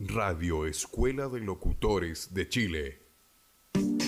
[0.00, 3.02] Radio Escuela de Locutores de Chile.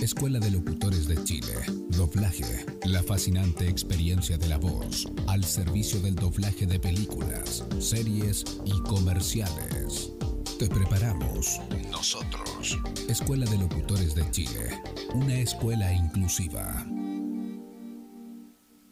[0.01, 1.53] Escuela de Locutores de Chile.
[1.89, 2.65] Doblaje.
[2.85, 10.13] La fascinante experiencia de la voz al servicio del doblaje de películas, series y comerciales.
[10.61, 11.61] Te preparamos
[11.91, 12.79] nosotros.
[13.09, 14.81] Escuela de Locutores de Chile.
[15.13, 16.87] Una escuela inclusiva.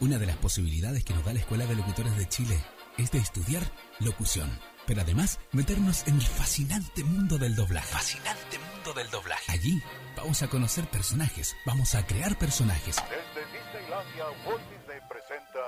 [0.00, 2.58] Una de las posibilidades que nos da la Escuela de Locutores de Chile
[2.96, 3.62] es de estudiar
[4.00, 4.50] locución,
[4.86, 7.92] pero además meternos en el fascinante mundo del doblaje.
[7.92, 8.58] Fascinante
[8.92, 9.52] mundo del doblaje.
[9.52, 9.82] Allí
[10.16, 12.96] vamos a conocer personajes, vamos a crear personajes.
[12.96, 15.60] Desde Disneylandia, Walt Disney presenta.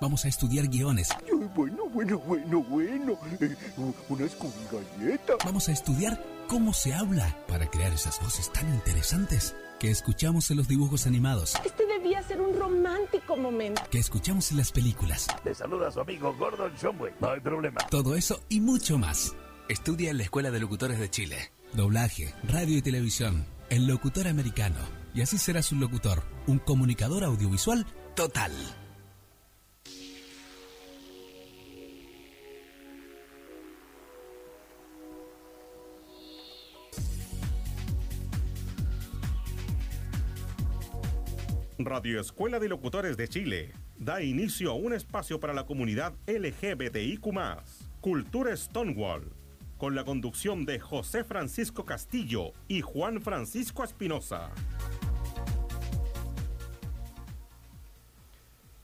[0.00, 1.08] Vamos a estudiar guiones.
[1.54, 3.18] Bueno, bueno, bueno, bueno.
[3.40, 3.56] Eh,
[4.08, 4.52] unas con.
[5.44, 10.56] Vamos a estudiar cómo se habla para crear esas voces tan interesantes que escuchamos en
[10.58, 13.82] los dibujos animados, Este debía ser un romántico momento.
[13.90, 15.26] que escuchamos en las películas.
[15.44, 17.12] Le saluda a su amigo Gordon Shumway.
[17.20, 17.80] No hay problema.
[17.90, 19.34] Todo eso y mucho más.
[19.68, 21.52] Estudia en la Escuela de Locutores de Chile.
[21.74, 23.44] Doblaje, radio y televisión.
[23.68, 24.76] El locutor americano.
[25.12, 28.52] Y así serás un locutor, un comunicador audiovisual total.
[41.78, 47.24] Radio Escuela de Locutores de Chile da inicio a un espacio para la comunidad LGBTIQ,
[48.00, 49.32] Cultura Stonewall,
[49.84, 54.48] con la conducción de José Francisco Castillo y Juan Francisco Espinosa.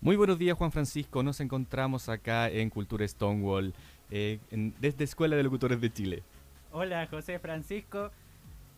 [0.02, 3.72] Muy buenos días Juan Francisco, nos encontramos acá en Cultura Stonewall,
[4.10, 6.22] eh, en- desde Escuela de Locutores de Chile.
[6.70, 8.10] Hola José Francisco,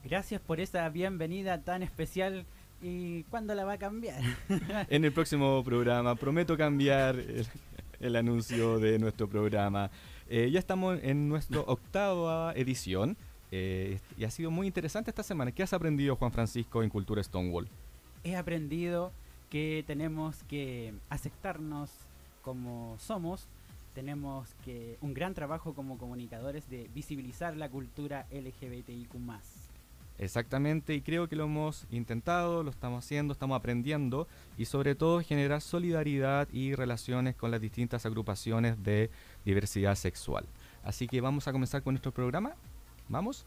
[0.05, 2.47] gracias por esa bienvenida tan especial
[2.81, 4.21] y ¿cuándo la va a cambiar?
[4.88, 7.49] En el próximo programa prometo cambiar el,
[7.99, 9.91] el anuncio de nuestro programa.
[10.34, 13.19] Eh, ya estamos en nuestra octava edición
[13.50, 15.53] eh, y ha sido muy interesante esta semana.
[15.53, 17.69] ¿Qué has aprendido Juan Francisco en Cultura Stonewall?
[18.25, 19.12] He aprendido
[19.50, 21.91] que tenemos que aceptarnos
[22.41, 23.47] como somos,
[23.94, 29.14] tenemos que un gran trabajo como comunicadores de visibilizar la cultura LGBTIQ+.
[30.19, 35.20] Exactamente, y creo que lo hemos intentado, lo estamos haciendo, estamos aprendiendo y sobre todo
[35.20, 39.10] generar solidaridad y relaciones con las distintas agrupaciones de
[39.45, 40.47] diversidad sexual.
[40.83, 42.55] Así que vamos a comenzar con nuestro programa.
[43.09, 43.45] ¿Vamos?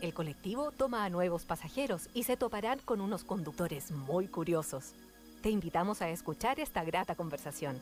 [0.00, 4.94] El colectivo toma a nuevos pasajeros y se toparán con unos conductores muy curiosos.
[5.42, 7.78] Te invitamos a escuchar esta grata conversación.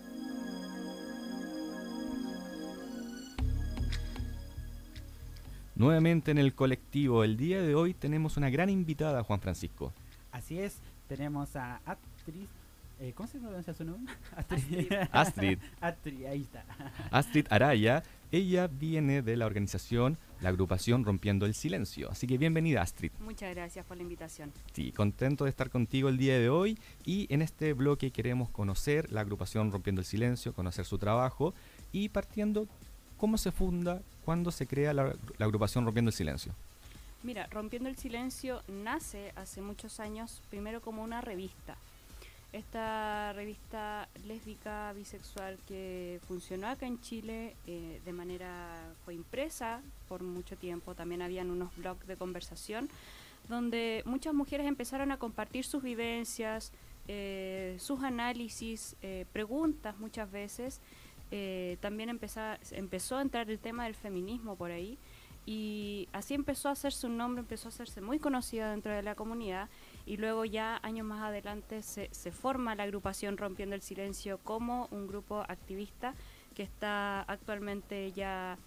[5.78, 9.92] Nuevamente en el colectivo, el día de hoy tenemos una gran invitada, Juan Francisco.
[10.32, 12.48] Así es, tenemos a actriz,
[12.98, 14.12] eh, ¿cómo se pronuncia su nombre?
[14.36, 14.92] Astrid.
[15.12, 15.58] Astrid.
[15.80, 16.64] Astrid, ahí está.
[17.12, 18.02] Astrid Araya,
[18.32, 22.10] ella viene de la organización, la agrupación Rompiendo el Silencio.
[22.10, 23.12] Así que bienvenida Astrid.
[23.20, 24.52] Muchas gracias por la invitación.
[24.72, 29.12] Sí, contento de estar contigo el día de hoy y en este bloque queremos conocer
[29.12, 31.54] la agrupación Rompiendo el Silencio, conocer su trabajo
[31.92, 32.66] y partiendo
[33.18, 36.54] cómo se funda, cuándo se crea la, la agrupación Rompiendo el Silencio.
[37.22, 41.76] Mira, Rompiendo el Silencio nace hace muchos años primero como una revista.
[42.52, 48.48] esta revista lésbica bisexual que funcionó acá en Chile eh, de manera
[49.04, 52.88] fue impresa por mucho tiempo también habían unos blogs de conversación
[53.50, 56.72] donde muchas mujeres empezaron a compartir sus vivencias
[57.06, 60.80] eh, sus análisis eh, preguntas muchas veces
[61.80, 64.98] también empezó a entrar el tema del feminismo por ahí
[65.50, 69.14] y así empezó a hacerse un nombre empezó a hacerse muy conocida dentro de la
[69.14, 69.70] comunidad
[70.04, 75.06] y luego ya años más adelante se, forma la agrupación Rompiendo el Silencio como un
[75.06, 76.14] grupo activista
[76.54, 78.58] que está actualmente ya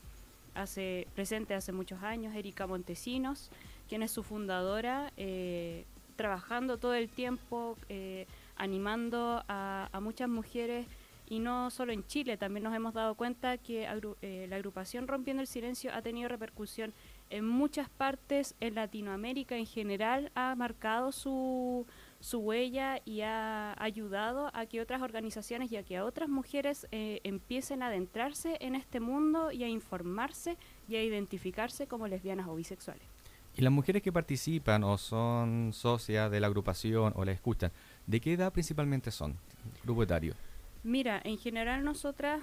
[0.56, 3.52] hace presente hace muchos años, Erika Montesinos,
[3.88, 5.86] quien es su fundadora, eh,
[6.16, 8.26] trabajando todo el tiempo, eh,
[8.56, 10.88] animando a, muchas mujeres,
[11.32, 13.88] y no solo en Chile, también nos hemos dado cuenta que
[14.22, 16.94] eh, la agrupación Rompiendo el Silencio ha tenido repercusión
[17.30, 21.88] en muchas partes, en Latinoamérica en general, ha marcado su,
[22.20, 27.22] su huella y ha ayudado a que otras organizaciones y a que otras mujeres eh,
[27.24, 30.58] empiecen a adentrarse en este mundo y a informarse
[30.90, 33.08] y a identificarse como lesbianas o bisexuales.
[33.56, 37.72] ¿Y las mujeres que participan o son socias de la agrupación o la escuchan,
[38.06, 39.38] de qué edad principalmente son?
[39.86, 40.36] Grupo etario.
[40.84, 42.42] Mira, en general nosotras,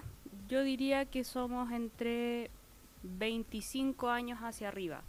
[0.48, 2.50] yo diría que somos entre
[3.02, 5.02] 25 años hacia arriba.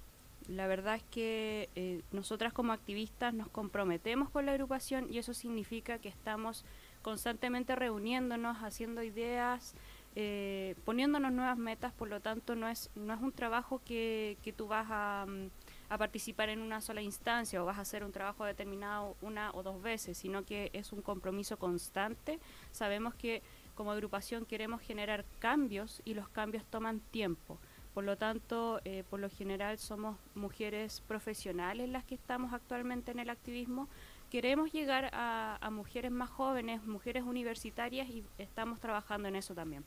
[0.47, 5.35] La verdad es que eh, nosotras como activistas nos comprometemos con la agrupación y eso
[5.35, 6.65] significa que estamos
[7.03, 9.75] constantemente reuniéndonos, haciendo ideas,
[10.15, 14.51] eh, poniéndonos nuevas metas, por lo tanto no es, no es un trabajo que, que
[14.51, 15.47] tú vas a, mm,
[15.89, 19.63] a, participar en una sola instancia o vas a hacer un trabajo determinado una o
[19.63, 22.39] dos veces, sino que es un compromiso constante.
[22.71, 23.41] Sabemos que
[23.75, 27.57] como agrupación queremos generar cambios y los cambios toman tiempo.
[27.93, 33.19] Por lo tanto, eh, por lo general somos mujeres profesionales las que estamos actualmente en
[33.19, 33.87] el activismo.
[34.29, 39.83] Queremos llegar a, mujeres más jóvenes, mujeres universitarias y estamos trabajando en eso también.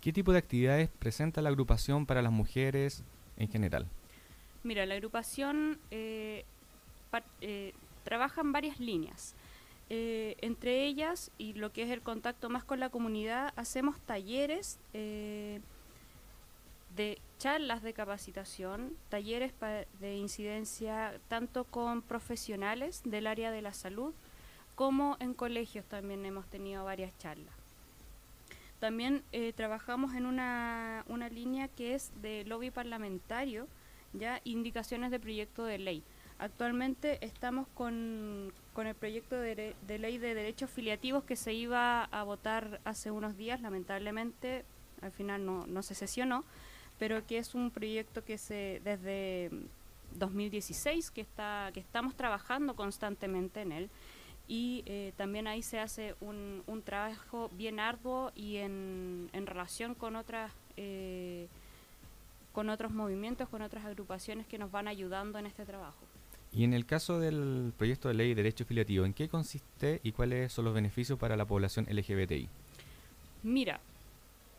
[0.00, 3.04] ¿Qué tipo de actividades presenta la agrupación para las mujeres
[3.36, 3.86] en general?
[4.62, 6.44] Mira, la agrupación eh,
[7.40, 7.72] eh,
[8.04, 9.34] trabaja en varias líneas.
[9.88, 15.62] entre ellas, y lo que es el contacto más con la comunidad, hacemos talleres de
[17.38, 19.52] charlas de capacitación, talleres
[19.98, 24.12] de incidencia tanto con profesionales del área de la salud
[24.74, 27.54] como en colegios también hemos tenido varias charlas.
[28.78, 33.68] También eh, trabajamos en una, una, línea que es de lobby parlamentario,
[34.12, 36.02] ya indicaciones de proyecto de ley.
[36.38, 42.22] Actualmente estamos con, con el proyecto de, ley de derechos filiativos que se iba a
[42.22, 44.64] votar hace unos días, lamentablemente
[45.02, 46.44] al final no, no se sesionó,
[46.98, 49.50] pero que es un proyecto que se desde
[50.14, 53.90] 2016 que está que estamos trabajando constantemente en él
[54.48, 59.94] y eh, también ahí se hace un, un trabajo bien arduo y en, en relación
[59.94, 61.46] con otras eh,
[62.52, 65.98] con otros movimientos, con otras agrupaciones que nos van ayudando en este trabajo.
[66.52, 70.12] Y en el caso del proyecto de ley de derecho filiativo, ¿en qué consiste y
[70.12, 72.48] cuáles son los beneficios para la población LGBTI?
[73.44, 73.80] Mira,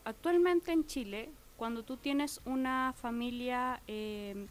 [0.05, 1.29] actualmente en Chile
[1.61, 4.47] cuando tú tienes una familia eh,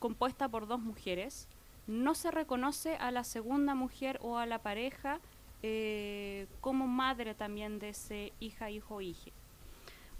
[0.00, 1.46] compuesta por dos mujeres,
[1.86, 5.20] no se reconoce a la segunda mujer o a la pareja
[5.62, 9.30] eh, como madre también de ese hija, hijo, hija.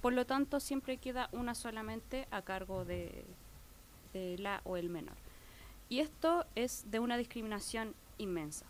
[0.04, 3.24] Por lo tanto, siempre queda una solamente a cargo de,
[4.12, 5.16] la o el menor.
[5.88, 8.66] Y esto es de una discriminación inmensa.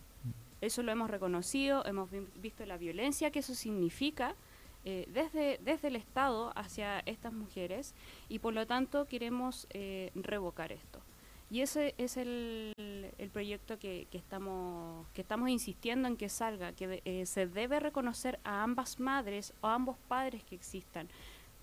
[0.60, 2.08] Eso lo hemos reconocido, hemos
[2.40, 4.36] visto la violencia que eso significa
[4.84, 7.96] eh, desde, desde el Estado hacia estas mujeres
[8.28, 11.00] y por lo tanto queremos eh, revocar esto.
[11.54, 12.72] Y ese es el,
[13.32, 15.06] proyecto que, estamos,
[15.48, 19.96] insistiendo en que salga, que eh, se debe reconocer a ambas madres o a ambos
[20.08, 21.08] padres que existan.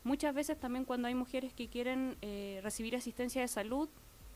[0.06, 2.16] Muchas veces también cuando hay mujeres que quieren
[2.64, 3.90] recibir asistencia de salud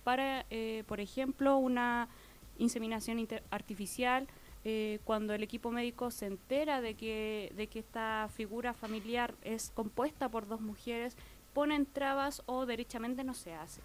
[0.04, 0.46] para,
[0.88, 2.10] por ejemplo, una
[2.58, 4.28] inseminación artificial,
[4.66, 9.72] eh, cuando el equipo médico se entera de que, de que esta figura familiar es
[9.74, 11.16] compuesta por dos mujeres,
[11.54, 13.80] ponen trabas o derechamente no se hace.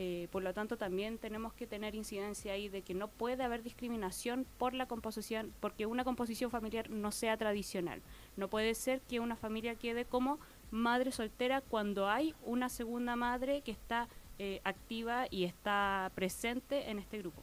[0.00, 3.64] Eh, por lo tanto, también tenemos que tener incidencia ahí de que no puede haber
[3.64, 8.00] discriminación por la composición, porque una composición familiar no sea tradicional.
[8.36, 10.38] No puede ser que una familia quede como
[10.70, 17.00] madre soltera cuando hay una segunda madre que está eh, activa y está presente en
[17.00, 17.42] este grupo.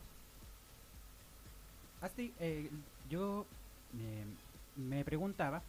[2.39, 2.69] Eh,
[3.09, 3.45] yo
[4.77, 5.61] me preguntaba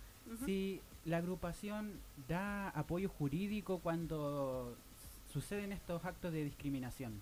[0.45, 4.77] si la agrupación da apoyo jurídico cuando
[5.37, 7.21] suceden estos actos de discriminación.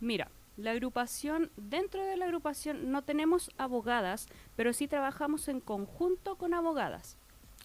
[0.00, 6.36] Mira, La agrupación, dentro de la agrupación no tenemos abogadas, pero sí trabajamos en conjunto
[6.36, 7.16] con abogadas.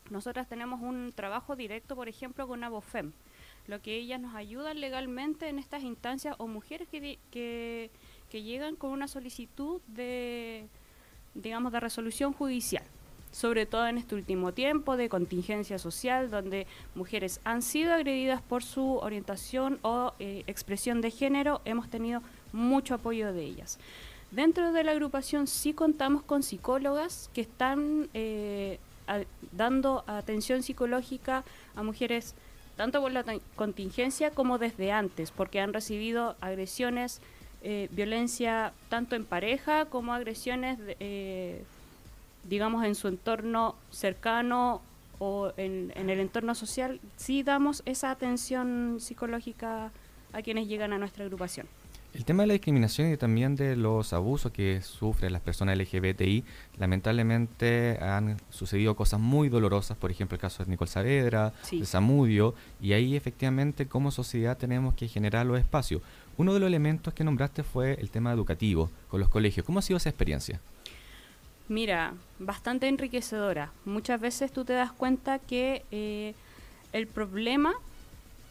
[0.09, 3.13] Nosotras tenemos un trabajo directo, por ejemplo, con Abofem,
[3.67, 7.91] lo que ellas nos ayudan legalmente en estas instancias o mujeres que, que,
[8.31, 10.67] que llegan con una solicitud de,
[11.35, 12.83] digamos, de resolución judicial
[13.31, 18.63] sobre todo en este último tiempo de contingencia social, donde mujeres han sido agredidas por
[18.63, 22.21] su orientación o eh, expresión de género, hemos tenido
[22.53, 23.79] mucho apoyo de ellas.
[24.31, 28.79] Dentro de la agrupación sí contamos con psicólogas que están eh,
[29.51, 31.43] dando atención psicológica
[31.75, 32.35] a mujeres
[32.79, 33.25] tanto por la
[33.57, 37.19] contingencia como desde antes, porque han recibido agresiones,
[37.61, 41.65] eh, violencia tanto en pareja como agresiones, eh,
[42.43, 44.81] digamos, en su entorno cercano
[45.19, 46.99] o en, en, el entorno social.
[47.17, 49.91] Sí damos esa atención psicológica
[50.33, 51.67] a quienes llegan a nuestra agrupación.
[52.11, 56.43] El tema de la discriminación y también de los abusos que sufren las personas LGBTI,
[56.79, 62.55] lamentablemente han sucedido cosas muy dolorosas, por ejemplo el caso de Nicole Saavedra, de Samudio,
[62.81, 66.01] y ahí efectivamente como sociedad tenemos que generar los espacios.
[66.37, 69.63] Uno de los elementos que nombraste fue el tema educativo con los colegios.
[69.63, 70.59] ¿Cómo ha sido esa experiencia?
[71.69, 73.71] Mira, bastante enriquecedora.
[73.85, 76.33] Muchas veces tú te das cuenta que eh,
[76.93, 77.73] el problema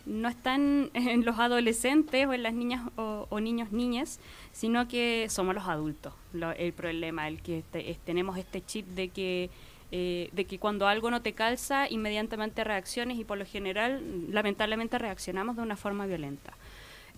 [0.07, 4.21] no están en los adolescentes o en las niñas o, niños niñas,
[4.53, 6.15] sino que somos los adultos.
[6.33, 7.65] el problema, el que
[8.05, 9.51] tenemos este chip de que
[9.91, 14.99] eh, de que cuando algo no te calza, inmediatamente reacciones y por lo general, lamentablemente,
[14.99, 16.53] reaccionamos de una forma violenta.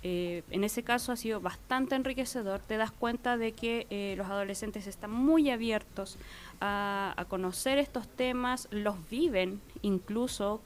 [0.03, 2.61] Eh, en ese caso ha sido bastante enriquecedor.
[2.61, 6.19] Te das cuenta de que eh, los adolescentes están muy abiertos
[6.61, 10.63] a, conocer estos temas, los viven incluso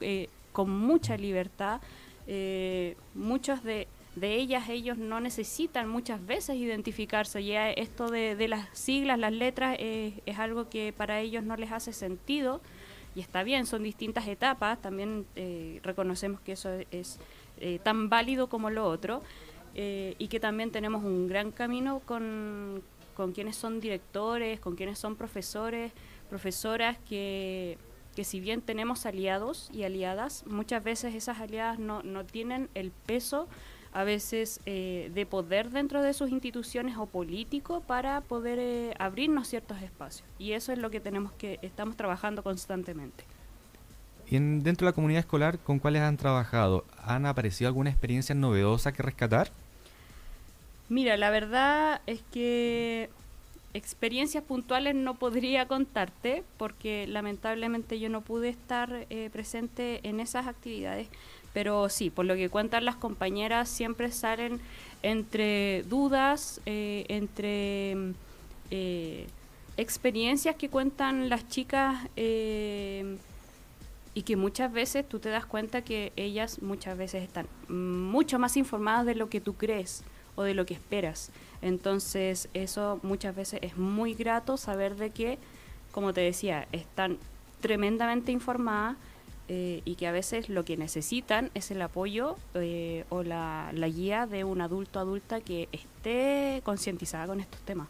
[0.51, 1.81] con mucha libertad
[2.27, 3.87] eh, muchas de,
[4.21, 7.43] ellas, ellos no necesitan muchas veces identificarse.
[7.43, 11.71] Ya esto de, las siglas, las letras, eh, es algo que para ellos no les
[11.71, 12.61] hace sentido.
[13.15, 17.17] Y está bien, son distintas etapas, también eh, reconocemos que eso es,
[17.83, 19.21] tan válido como lo otro.
[19.73, 22.81] y que también tenemos un gran camino con,
[23.15, 25.91] con quienes son directores, con quienes son profesores,
[26.29, 27.77] profesoras que
[28.15, 32.91] que si bien tenemos aliados y aliadas, muchas veces esas aliadas no, no tienen el
[32.91, 33.47] peso
[33.91, 39.47] a veces eh, de poder dentro de sus instituciones o político para poder eh, abrirnos
[39.47, 40.27] ciertos espacios.
[40.39, 43.25] Y eso es lo que tenemos que estamos trabajando constantemente.
[44.29, 46.85] Y en, dentro de la comunidad escolar, ¿con cuáles han trabajado?
[47.03, 49.51] ¿Han aparecido alguna experiencia novedosa que rescatar?
[50.89, 53.09] Mira, la verdad es que
[53.73, 60.47] experiencias puntuales no podría contarte porque lamentablemente yo no pude estar eh, presente en esas
[60.47, 61.07] actividades,
[61.53, 64.61] pero sí, por lo que cuentan las compañeras, siempre salen
[65.03, 68.13] entre dudas, eh, entre
[68.71, 69.27] eh,
[69.75, 72.07] experiencias que cuentan las chicas
[74.15, 78.57] y que muchas veces tú te das cuenta que ellas muchas veces están mucho más
[78.57, 80.03] informadas de lo que tú crees
[80.35, 81.31] o de lo que esperas.
[81.61, 85.37] Entonces eso muchas veces es muy grato saber de que,
[85.91, 87.17] como te decía, están
[87.59, 88.95] tremendamente informadas
[89.47, 94.27] eh, y que a veces lo que necesitan es el apoyo eh, o la, guía
[94.27, 97.89] de un adulto adulta que esté concientizada con estos temas.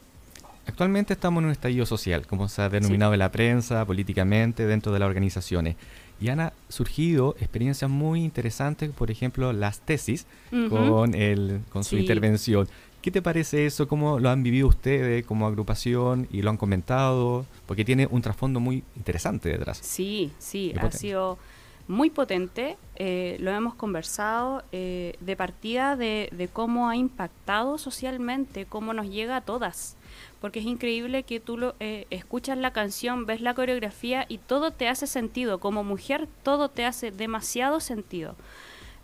[0.66, 4.92] Actualmente estamos en un estallido social, como se ha denominado en la prensa, políticamente, dentro
[4.92, 5.76] de las organizaciones.
[6.20, 12.68] Y han surgido experiencias muy interesantes, por ejemplo, las tesis con, el, con su intervención.
[13.06, 13.86] ¿Qué te parece eso?
[13.86, 17.46] ¿Cómo lo han vivido ustedes como agrupación y lo han comentado?
[17.66, 19.78] Porque tiene un trasfondo muy interesante detrás.
[19.78, 21.38] Sí, sí, ha sido
[21.86, 22.76] muy potente.
[22.96, 29.36] Eh, lo hemos conversado eh, de partida de, cómo ha impactado socialmente, cómo nos llega
[29.36, 29.95] a todas.
[30.40, 34.70] Porque es increíble que tú lo, eh, escuchas la canción, ves la coreografía y todo
[34.70, 35.58] te hace sentido.
[35.58, 38.36] Como mujer, todo te hace demasiado sentido.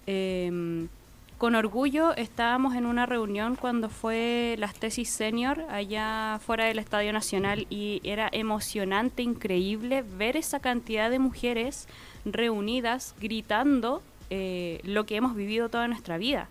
[0.06, 0.86] Eh,
[1.42, 7.12] con orgullo estábamos en una reunión cuando fue las tesis senior allá fuera del Estadio
[7.12, 11.88] Nacional y era emocionante, increíble ver esa cantidad de mujeres
[12.24, 16.48] reunidas gritando eh, lo que hemos vivido toda nuestra vida.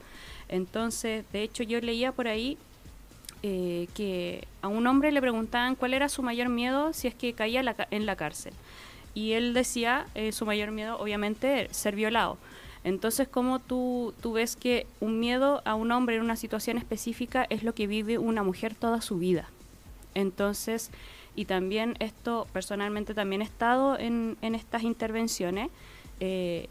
[0.49, 2.57] Entonces, de hecho, yo leía por ahí
[3.43, 7.33] eh, que a un hombre le preguntaban cuál era su mayor miedo si es que
[7.33, 8.53] caía en la cárcel.
[9.13, 12.37] Y él decía, eh, su mayor miedo, obviamente, ser violado.
[12.83, 17.45] Entonces, ¿cómo tú, tú ves que un miedo a un hombre en una situación específica
[17.49, 19.49] es lo que vive una mujer toda su vida?
[20.15, 20.89] Entonces,
[21.35, 25.69] y también esto, personalmente también he estado en, en estas intervenciones
[26.19, 26.67] eh,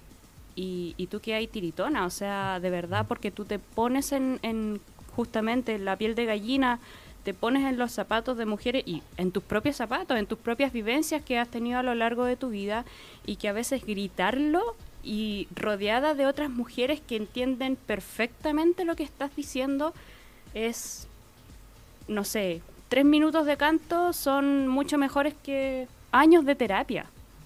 [0.56, 4.40] y, y, tú que hay tiritona, o sea, de verdad, porque tú te pones en,
[4.42, 4.80] en
[5.20, 6.78] justamente la piel de gallina,
[7.24, 10.72] te pones en los zapatos de mujeres y en tus propios zapatos, en tus propias
[10.72, 12.86] vivencias que has tenido a lo largo de tu vida
[13.26, 19.02] y que a veces gritarlo y rodeada de otras mujeres que entienden perfectamente lo que
[19.02, 19.92] estás diciendo
[20.54, 21.06] es,
[22.08, 27.04] no sé, tres minutos de canto son mucho mejores que años de terapia.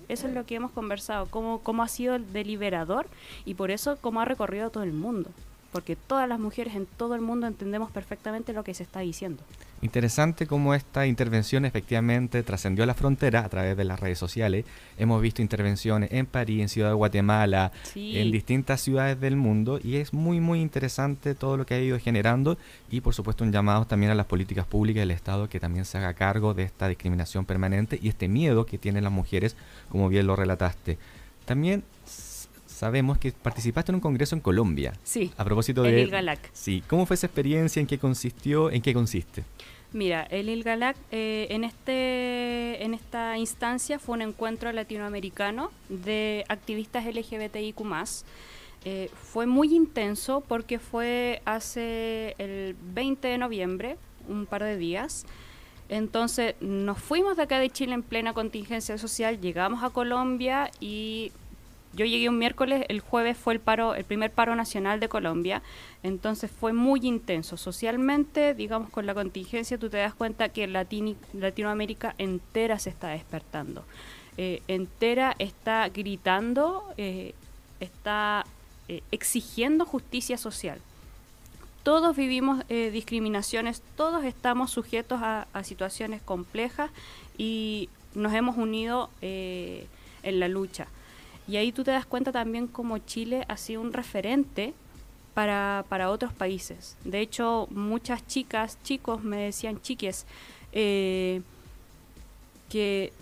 [0.09, 3.09] Eso es lo que hemos conversado, cómo, cómo ha sido el deliberador
[3.45, 5.31] y por eso cómo ha recorrido todo el mundo
[5.75, 9.43] porque todas las mujeres en todo el mundo entendemos perfectamente lo que se está diciendo.
[9.83, 14.65] Interesante cómo esta intervención efectivamente trascendió la frontera a través de las redes sociales.
[14.99, 19.97] Hemos visto intervenciones en París, en Ciudad de Guatemala, en distintas ciudades del mundo y
[19.97, 22.57] es muy muy interesante todo lo que ha ido generando
[22.89, 25.99] y por supuesto un llamado también a las políticas públicas del Estado que también se
[25.99, 29.57] haga cargo de esta discriminación permanente y este miedo que tienen las mujeres,
[29.89, 30.99] como bien lo relataste.
[31.47, 31.83] También
[32.75, 34.93] sabemos que participaste en un congreso en Colombia.
[35.05, 35.33] Sí.
[35.37, 35.91] A propósito de...
[35.91, 36.51] El ILGALAC.
[36.53, 36.83] Sí.
[36.89, 37.81] ¿Cómo fue esa experiencia?
[37.81, 38.71] ¿En qué consistió?
[38.71, 39.45] ¿En qué consiste?
[39.93, 47.07] Mira, el ILGALAC eh, en, este, en esta instancia fue un encuentro latinoamericano de activistas
[47.07, 47.81] LGBTIQ+.
[48.85, 53.97] Eh, fue muy intenso porque fue hace el 20 de noviembre,
[54.29, 55.27] un par de días.
[55.89, 61.31] Entonces nos fuimos de acá de Chile en plena contingencia social, llegamos a Colombia y
[61.95, 65.63] yo llegué un miércoles, el jueves fue el paro, el primer paro nacional de Colombia,
[66.03, 67.57] entonces fue muy intenso.
[67.57, 73.85] Socialmente, digamos, con la contingencia, tú te das cuenta que Latinoamérica entera se está despertando.
[74.37, 77.35] Eh, entera está gritando, eh,
[77.79, 78.45] está
[78.89, 80.81] eh, exigiendo justicia social.
[81.85, 86.91] Todos vivimos discriminaciones, todos estamos sujetos a, a, situaciones complejas
[87.37, 90.89] y nos hemos unido en la lucha.
[91.47, 94.75] Y ahí tú te das cuenta también como Chile ha sido un referente
[95.35, 96.97] para, para otros países.
[97.05, 100.27] De hecho, muchas chicas, chicos me decían, chiques,
[100.73, 101.43] eh,
[102.71, 103.13] que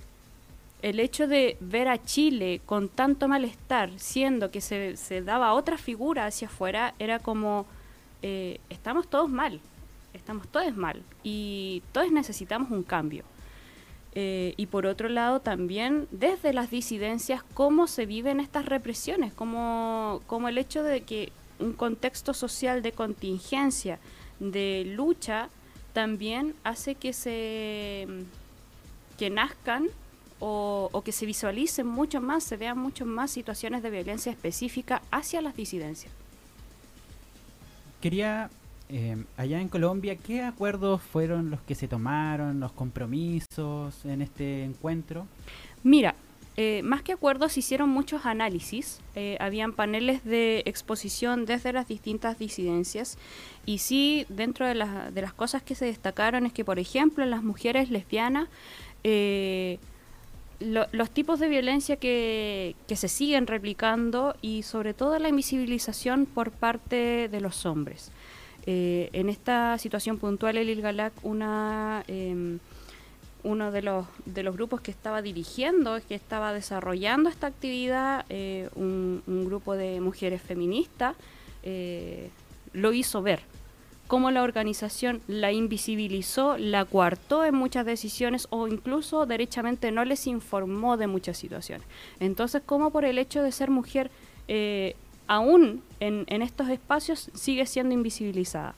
[0.82, 5.78] el hecho de ver a Chile con tanto malestar, siendo que se, se daba otra
[5.78, 7.66] figura hacia afuera, era como,
[8.22, 9.60] eh, estamos todos mal,
[10.12, 13.24] estamos todos mal y todos necesitamos un cambio.
[14.14, 20.20] Eh, y por otro lado también desde las disidencias cómo se viven estas represiones, como,
[20.26, 23.98] como el hecho de que un contexto social de contingencia,
[24.38, 25.48] de lucha,
[25.94, 28.06] también hace que se
[29.18, 29.88] que nazcan
[30.40, 35.00] o, o, que se visualicen mucho más, se vean mucho más situaciones de violencia específica
[35.10, 36.12] hacia las disidencias.
[38.00, 38.50] Quería
[38.94, 44.64] eh, allá en Colombia, ¿qué acuerdos fueron los que se tomaron, los compromisos en este
[44.64, 45.26] encuentro?
[45.82, 46.14] Mira,
[46.58, 51.88] eh, más que acuerdos, se hicieron muchos análisis, eh, habían paneles de exposición desde las
[51.88, 53.16] distintas disidencias
[53.64, 57.30] y sí, dentro de, de, las cosas que se destacaron es que, por ejemplo, en
[57.30, 58.50] las mujeres lesbianas,
[60.60, 67.28] los tipos de violencia que se siguen replicando y sobre todo la invisibilización por parte
[67.30, 68.12] de los hombres.
[68.66, 71.12] Eh, en esta situación puntual, el ILGALAC,
[72.06, 72.58] em,
[73.42, 74.06] uno de los,
[74.54, 81.16] grupos que estaba dirigiendo, que estaba desarrollando esta actividad, eh, un, grupo de mujeres feministas,
[81.64, 82.30] eh,
[82.72, 83.40] lo hizo ver
[84.06, 90.26] cómo la organización la invisibilizó, la coartó en muchas decisiones o incluso derechamente no les
[90.26, 91.86] informó de muchas situaciones.
[92.20, 94.10] Entonces, cómo por el hecho de ser mujer
[95.32, 98.74] aún en, estos espacios sigue siendo invisibilizada.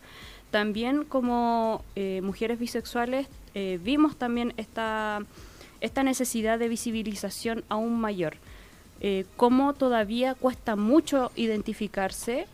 [0.53, 5.19] También como eh, mujeres bisexuales eh, vimos también esta,
[5.81, 8.37] esta necesidad de visibilización aún mayor.
[9.01, 12.47] Eh, cómo todavía cuesta mucho identificarse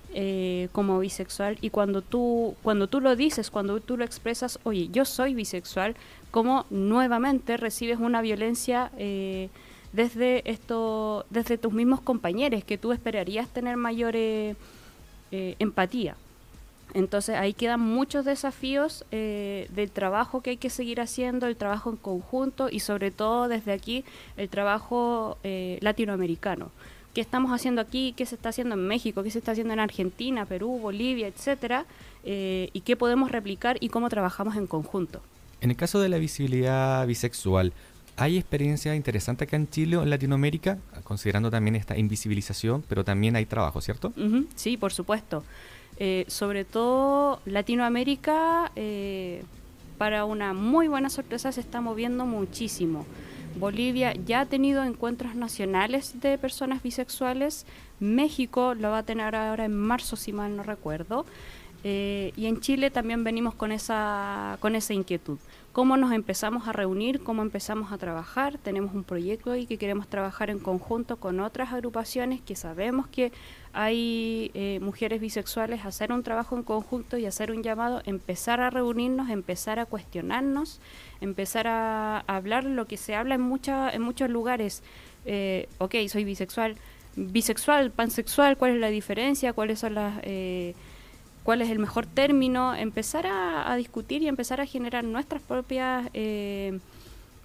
[0.72, 5.04] como bisexual y cuando tú, cuando tú lo dices, cuando tú lo expresas, oye, yo
[5.04, 5.94] soy bisexual,
[6.32, 8.90] cómo nuevamente recibes una violencia
[9.92, 14.54] desde esto, desde tus mismos compañeros, que tú esperarías tener mayor eh,
[15.32, 16.16] eh, empatía.
[16.92, 21.90] Entonces ahí quedan muchos desafíos eh, del trabajo que hay que seguir haciendo, el trabajo
[21.90, 24.04] en conjunto y sobre todo desde aquí
[24.36, 25.38] el trabajo
[25.80, 26.70] latinoamericano.
[27.14, 28.12] ¿Qué estamos haciendo aquí?
[28.16, 29.22] ¿Qué se está haciendo en México?
[29.22, 31.86] ¿Qué se está haciendo en Argentina, Perú, Bolivia, etcétera?
[32.22, 35.22] y qué podemos replicar y cómo trabajamos en conjunto.
[35.60, 37.72] En el caso de la visibilidad bisexual,
[38.20, 43.34] hay experiencias interesantes acá en Chile o en Latinoamérica, considerando también esta invisibilización, pero también
[43.34, 44.12] hay trabajo, ¿cierto?
[44.54, 45.42] Sí, por supuesto.
[45.96, 49.42] Eh, sobre todo Latinoamérica, eh,
[49.96, 53.06] para una muy buena sorpresa, se está moviendo muchísimo.
[53.58, 57.64] Bolivia ya ha tenido encuentros nacionales de personas bisexuales.
[58.00, 61.24] México lo va a tener ahora en marzo, si mal no recuerdo.
[61.82, 65.38] Eh, y en Chile también venimos con esa, con esa inquietud.
[65.72, 67.22] ¿Cómo nos empezamos a reunir?
[67.22, 68.58] ¿Cómo empezamos a trabajar?
[68.58, 73.30] Tenemos un proyecto ahí que queremos trabajar en conjunto con otras agrupaciones que sabemos que
[73.72, 78.70] hay eh, mujeres bisexuales, hacer un trabajo en conjunto y hacer un llamado, empezar a
[78.70, 80.80] reunirnos, empezar a cuestionarnos,
[81.20, 84.82] empezar a, hablar lo que se habla en, mucha, en muchos lugares.
[85.24, 86.74] Eh, ok, soy bisexual,
[87.14, 89.52] bisexual, pansexual, ¿cuál es la diferencia?
[89.52, 90.18] ¿Cuáles son las...
[90.24, 90.74] Eh,
[91.42, 96.78] cuál es el mejor término, empezar a, discutir y empezar a generar nuestras propias eh,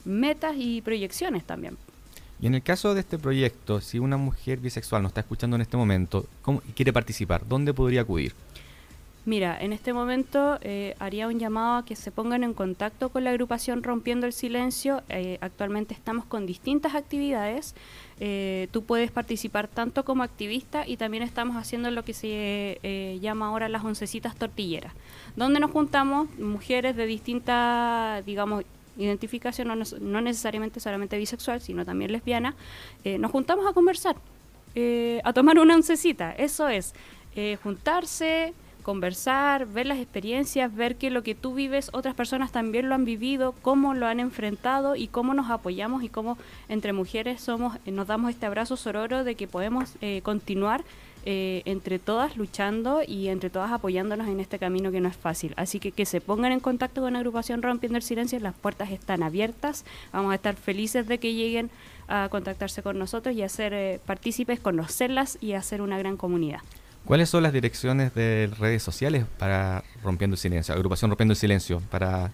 [0.03, 1.77] metas y proyecciones también.
[2.41, 5.61] Y en el caso de este proyecto, si una mujer bisexual nos está escuchando en
[5.61, 8.33] este momento ¿cómo, y quiere participar, ¿dónde podría acudir?
[9.25, 13.23] Mira, en este momento eh, haría un llamado a que se pongan en contacto con
[13.23, 15.01] la agrupación Rompiendo el Silencio.
[15.09, 17.73] Eh, actualmente estamos con distintas actividades.
[18.19, 23.47] Eh, tú puedes participar tanto como activista y también estamos haciendo lo que se llama
[23.47, 24.93] ahora las oncecitas tortilleras,
[25.35, 28.63] donde nos juntamos mujeres de distintas, digamos,
[28.95, 32.53] identificación, no, no necesariamente solamente bisexual, sino también lesbiana.
[33.03, 34.17] nos juntamos a conversar,
[35.23, 36.31] a tomar una oncecita.
[36.31, 36.93] Eso es,
[37.63, 38.53] juntarse
[38.85, 43.03] conversar, ver las experiencias, ver que lo que tú vives otras personas también lo han
[43.03, 46.37] vivido, cómo lo han enfrentado y cómo nos apoyamos y cómo
[46.69, 50.83] entre mujeres somos eh, nos damos este abrazo sororo de que podemos eh, continuar
[51.25, 55.55] eh, entre todas luchando y entre todas apoyándonos en este camino que no es fácil.
[55.57, 58.91] Así que que se pongan en contacto con la agrupación Rompiendo el Silencio, las puertas
[58.91, 61.71] están abiertas, vamos a estar felices de que lleguen
[62.07, 66.61] a contactarse con nosotros y a ser partícipes, conocerlas y hacer una gran comunidad.
[67.05, 70.73] ¿Cuáles son las direcciones de redes sociales para Rompiendo el Silencio?
[70.73, 72.31] Agrupación Rompiendo el Silencio, para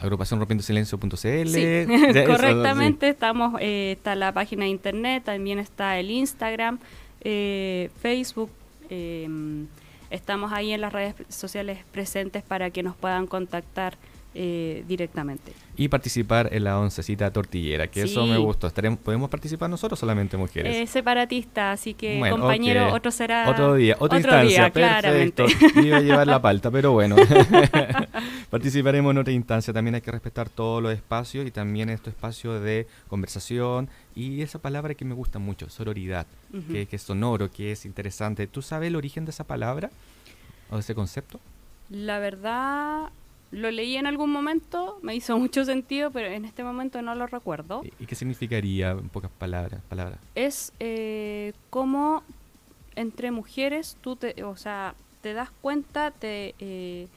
[0.00, 1.14] agrupación rompiendo silencio.cl.
[1.16, 6.78] Sí, correctamente, estamos, eh, está la página de internet, también está el Instagram,
[7.22, 8.50] eh, Facebook.
[8.90, 9.66] Em,
[10.10, 13.96] estamos ahí en las redes sociales presentes para que nos puedan contactar
[14.36, 15.52] eh, directamente.
[15.76, 18.66] Y participar en la oncecita tortillera, que eso me gustó.
[18.66, 20.74] ¿Estaremos, ¿Podemos participar nosotros solamente mujeres?
[20.74, 23.48] Eh, separatista, así que compañero, otro será...
[23.48, 25.46] Otro día, otra instancia, perfecto.
[25.80, 27.14] Iba a llevar la palta, pero bueno.
[28.50, 29.72] Participaremos en otra instancia.
[29.72, 34.58] También hay que respetar todos los espacios y también este espacio de conversación y esa
[34.58, 36.26] palabra que me gusta mucho, sororidad,
[36.72, 38.46] que, que es sonoro, que es interesante.
[38.48, 39.90] ¿Tú sabes el origen de esa palabra
[40.70, 41.40] o de ese concepto?
[41.90, 43.10] La verdad,
[43.54, 47.26] lo leí en algún momento, me hizo mucho sentido, pero en este momento no lo
[47.26, 47.82] recuerdo.
[47.98, 49.80] ¿Y qué significaría en pocas palabras?
[49.88, 50.18] palabras?
[50.34, 52.22] Es eh, como
[52.96, 57.08] entre mujeres tú te, o sea, te das cuenta, te eh,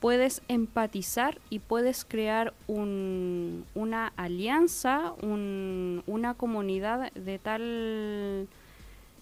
[0.00, 8.48] puedes empatizar y puedes crear un, una alianza, un, una comunidad de tal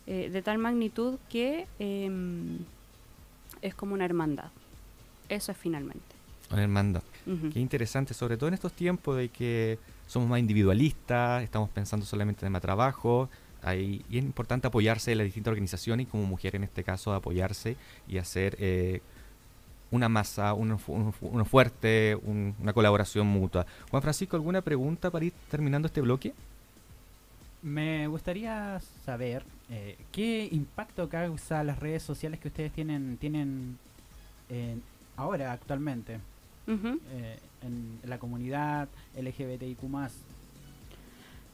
[0.07, 2.59] eh, de tal magnitud que em,
[3.63, 4.51] es como una hermandad.
[5.29, 6.20] Eso es finalmente.
[6.51, 7.03] Una hermandad.
[7.53, 12.45] Qué interesante, sobre todo en estos tiempos de que somos más individualistas, estamos pensando solamente
[12.45, 13.29] en el trabajo,
[13.77, 17.77] y es importante apoyarse en las distintas organizaciones y como mujer en este caso apoyarse
[18.09, 19.01] y hacer eh,
[19.93, 23.65] una masa, uno, fuerte, una colaboración mutua.
[23.91, 26.33] Juan Francisco, ¿alguna pregunta para ir terminando este bloque?
[27.63, 33.79] Me gustaría saber eh, qué impacto causa las redes sociales que ustedes tienen, tienen
[35.17, 36.19] ahora, actualmente.
[36.71, 39.79] Eh, en, la comunidad LGBTIQ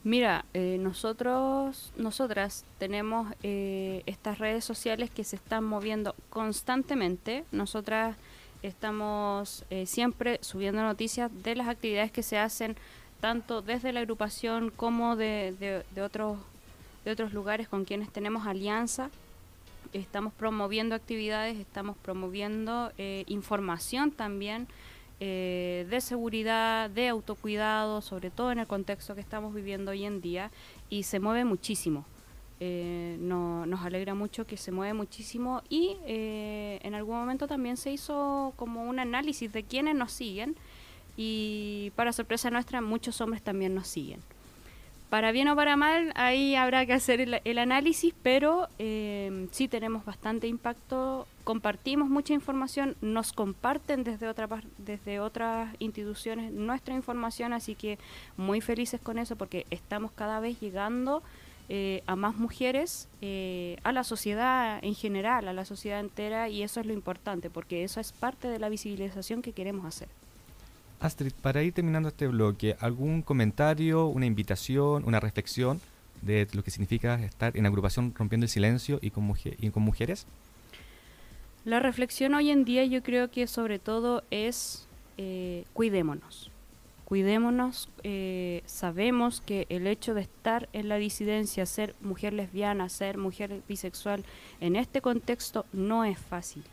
[0.04, 7.44] Mira, eh, nosotros, nosotras tenemos eh, estas redes sociales que se están moviendo constantemente.
[7.50, 8.16] Nosotras
[8.62, 12.76] estamos siempre subiendo noticias de las actividades que se hacen
[13.20, 16.38] tanto desde la agrupación como de, de, otros
[17.04, 19.10] de otros lugares con quienes tenemos alianza.
[19.92, 22.92] Estamos promoviendo actividades, estamos promoviendo
[23.26, 24.66] información también
[25.20, 30.20] eh, de seguridad, de autocuidado, sobre todo en el contexto que estamos viviendo hoy en
[30.20, 30.50] día,
[30.90, 32.04] y se mueve muchísimo.
[32.58, 37.92] Eh, nos alegra mucho que se mueve muchísimo y eh, en algún momento también se
[37.92, 40.56] hizo como un análisis de quiénes nos siguen
[41.18, 44.20] y para sorpresa nuestra muchos hombres también nos siguen
[45.10, 50.04] para bien o para mal, ahí habrá que hacer el, análisis, pero eh, sí tenemos
[50.04, 57.74] bastante impacto, compartimos mucha información, nos comparten desde, otra, desde otras instituciones nuestra información, así
[57.74, 57.98] que
[58.36, 61.22] muy felices con eso porque estamos cada vez llegando
[61.68, 66.62] eh, a más mujeres, eh, a la sociedad en general, a la sociedad entera, y
[66.62, 70.08] eso es lo importante, porque eso es parte de la visibilización que queremos hacer.
[71.00, 75.80] Astrid, para ir terminando este bloque, ¿algún comentario, una invitación, una reflexión
[76.22, 80.26] de lo que significa estar en agrupación rompiendo el silencio y con, y con mujeres?
[81.64, 84.86] La reflexión hoy en día yo creo que sobre todo es
[85.18, 86.50] eh, cuidémonos.
[87.04, 93.16] Cuidémonos, eh, sabemos que el hecho de estar en la disidencia, ser mujer lesbiana, ser
[93.16, 94.24] mujer bisexual,
[94.60, 96.64] en este contexto no es fácil.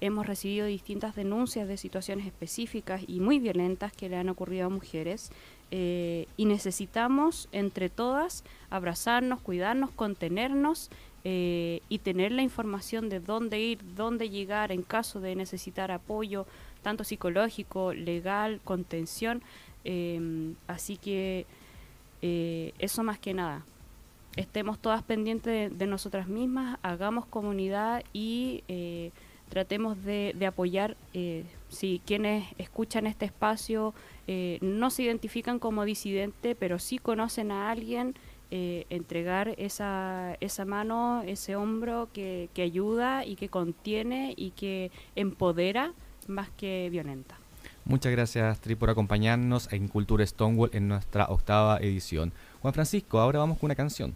[0.00, 4.70] Hemos recibido distintas denuncias de situaciones específicas y muy violentas que le han ocurrido a
[4.70, 5.30] mujeres
[5.70, 10.90] eh, y necesitamos entre todas abrazarnos, cuidarnos, contenernos
[11.24, 16.46] eh, y tener la información de dónde ir, dónde llegar en caso de necesitar apoyo,
[16.82, 19.42] tanto psicológico, legal, contención.
[19.82, 21.46] Em, así que
[22.22, 23.64] eh, eso más que nada.
[24.36, 29.10] Estemos todas pendientes de, nosotras mismas, hagamos comunidad y eh,
[29.48, 33.94] tratemos de, apoyar eh, si quienes escuchan este espacio
[34.60, 38.16] no se identifican como disidente, pero sí conocen a alguien,
[38.50, 45.92] entregar esa, esa mano, ese hombro que, que ayuda y que contiene y que empodera
[46.26, 47.38] más que violenta.
[47.84, 52.32] Muchas gracias, Tri, por acompañarnos en Cultura Stonewall en nuestra octava edición.
[52.60, 54.12] Juan Francisco, ahora vamos con una canción.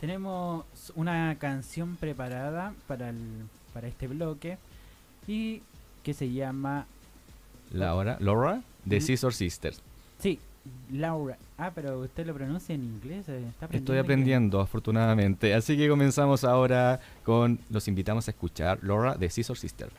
[0.00, 3.14] Tenemos una canción preparada para,
[3.72, 4.58] para este bloque
[5.26, 5.62] y
[6.02, 6.86] que se llama...
[7.70, 9.82] Laura, Laura, de Scissor Sisters.
[10.18, 10.38] Sí,
[10.92, 11.36] Laura.
[11.58, 13.28] Ah, pero usted lo pronuncia en inglés.
[13.28, 15.54] Eh, Estoy aprendiendo, afortunadamente.
[15.54, 17.58] Así que comenzamos ahora con.
[17.68, 19.92] Los invitamos a escuchar Laura de Scissor Sisters.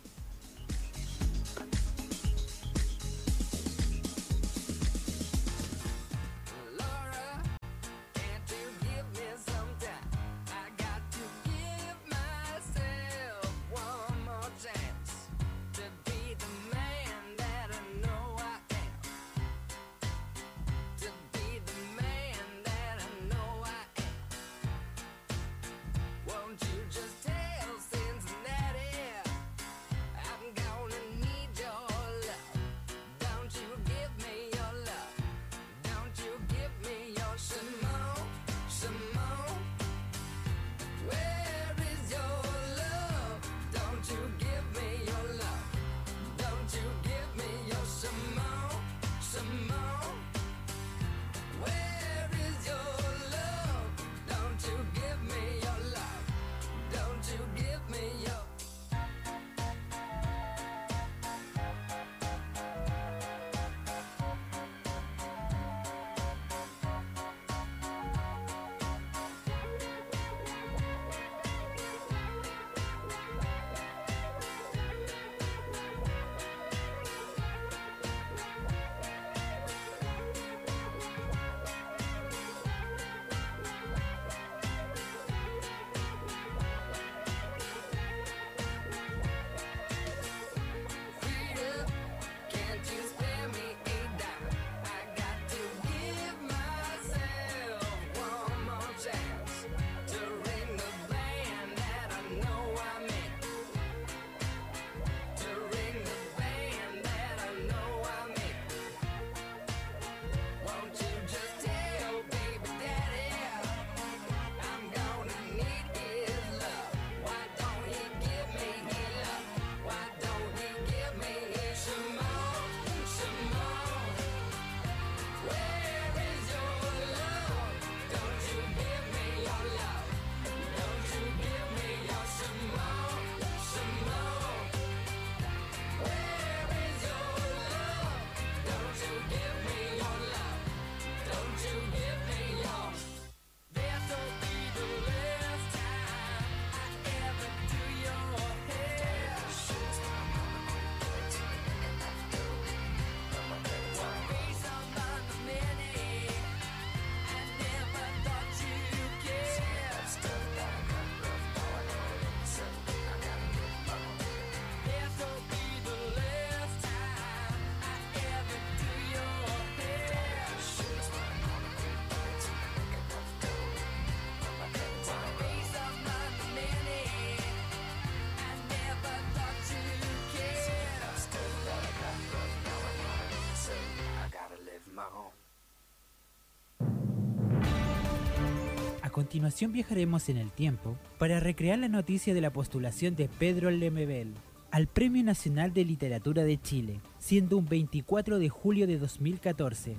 [189.19, 194.33] Continuación viajaremos en el tiempo para recrear la noticia de la postulación de Pedro Lemebel
[194.71, 199.97] al Premio Nacional de Literatura de Chile, siendo un 24 de julio de 2014.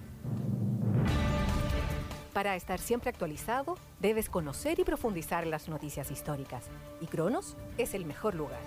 [2.33, 6.65] Para estar siempre actualizado, debes conocer y profundizar las noticias históricas,
[7.03, 8.61] y Cronos es el mejor lugar.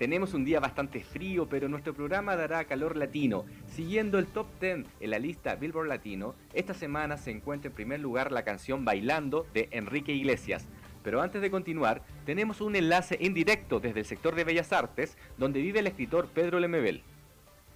[0.00, 3.44] Tenemos un día bastante frío, pero nuestro programa dará calor latino.
[3.66, 8.00] Siguiendo el top 10 en la lista Billboard Latino, esta semana se encuentra en primer
[8.00, 10.66] lugar la canción Bailando de Enrique Iglesias.
[11.04, 15.18] Pero antes de continuar, tenemos un enlace en directo desde el sector de Bellas Artes,
[15.36, 17.04] donde vive el escritor Pedro Lemebel.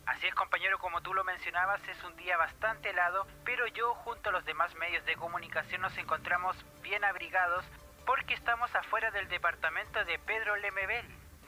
[0.07, 4.31] Así es compañero, como tú lo mencionabas, es un día bastante helado, pero yo junto
[4.31, 7.67] a los demás medios de comunicación nos encontramos bien abrigados
[8.07, 11.05] porque estamos afuera del departamento de Pedro Lemebel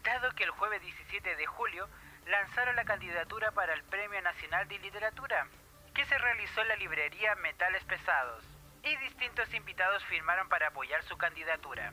[0.07, 1.89] dado que el jueves 17 de julio
[2.31, 5.49] lanzaron la candidatura para el Premio Nacional de Literatura,
[5.95, 8.45] que se realizó en la librería Metales Pesados,
[8.85, 11.93] y distintos invitados firmaron para apoyar su candidatura.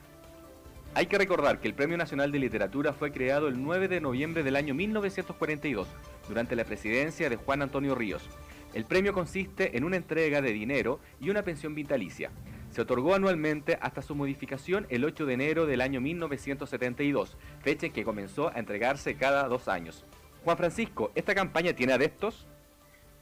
[0.94, 4.44] Hay que recordar que el Premio Nacional de Literatura fue creado el 9 de noviembre
[4.44, 5.88] del año 1942,
[6.28, 8.30] durante la presidencia de Juan Antonio Ríos.
[8.74, 12.30] El premio consiste en una entrega de dinero y una pensión vitalicia.
[12.74, 17.92] Se otorgó anualmente hasta su modificación el 8 de enero del año 1972, fecha en
[17.92, 20.04] que comenzó a entregarse cada dos años.
[20.42, 22.48] Juan Francisco, ¿esta campaña tiene adeptos?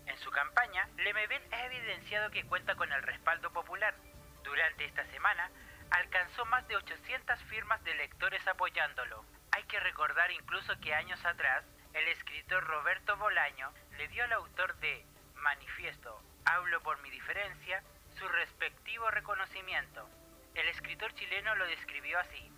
[0.06, 3.94] En su campaña, Lemebel ha evidenciado que cuenta con el respaldo popular.
[4.42, 5.50] Durante esta semana,
[5.90, 9.22] alcanzó más de 800 firmas de lectores apoyándolo.
[9.50, 11.62] Hay que recordar incluso que años atrás,
[11.92, 15.04] el escritor Roberto Bolaño le dio al autor de
[15.36, 17.82] Manifiesto, Hablo por mi diferencia,
[18.22, 20.08] su respectivo reconocimiento.
[20.54, 22.52] El escritor chileno lo describió así.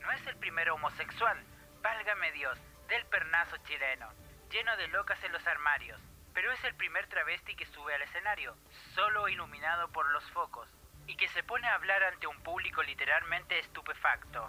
[0.00, 1.36] No es el primer homosexual,
[1.82, 2.56] válgame Dios,
[2.88, 4.08] del pernazo chileno,
[4.50, 6.00] lleno de locas en los armarios,
[6.32, 8.56] pero es el primer travesti que sube al escenario,
[8.94, 10.68] solo iluminado por los focos,
[11.06, 14.48] y que se pone a hablar ante un público literalmente estupefacto.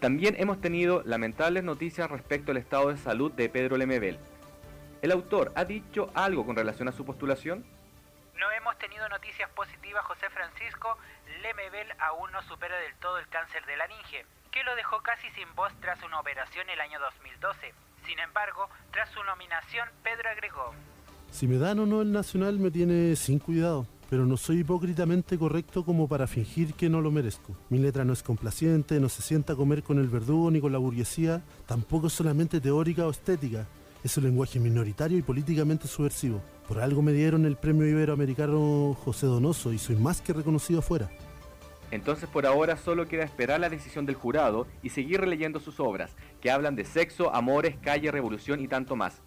[0.00, 4.18] También hemos tenido lamentables noticias respecto al estado de salud de Pedro Lemebel.
[5.02, 7.66] ¿El autor ha dicho algo con relación a su postulación?
[8.38, 10.98] No hemos tenido noticias positivas, José Francisco.
[11.42, 15.54] Lemebel aún no supera del todo el cáncer de laringe, que lo dejó casi sin
[15.54, 17.72] voz tras una operación el año 2012.
[18.04, 20.74] Sin embargo, tras su nominación, Pedro agregó:
[21.30, 25.38] Si me dan o no el nacional me tiene sin cuidado, pero no soy hipócritamente
[25.38, 27.56] correcto como para fingir que no lo merezco.
[27.70, 30.72] Mi letra no es complaciente, no se sienta a comer con el verdugo ni con
[30.72, 33.66] la burguesía, tampoco es solamente teórica o estética.
[34.02, 36.42] Es un lenguaje minoritario y políticamente subversivo.
[36.68, 41.10] Por algo me dieron el premio iberoamericano José Donoso y soy más que reconocido afuera.
[41.90, 46.16] Entonces por ahora solo queda esperar la decisión del jurado y seguir releyendo sus obras,
[46.40, 49.20] que hablan de sexo, amores, calle, revolución y tanto más.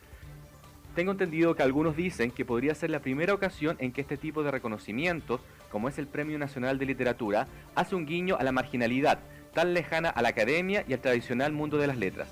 [0.95, 4.41] Tengo entendido que algunos dicen que podría ser la primera ocasión en que este tipo
[4.41, 9.19] de reconocimientos, como es el Premio Nacional de Literatura, hace un guiño a la marginalidad,
[9.53, 12.29] tan lejana a la academia y al tradicional mundo de las letras.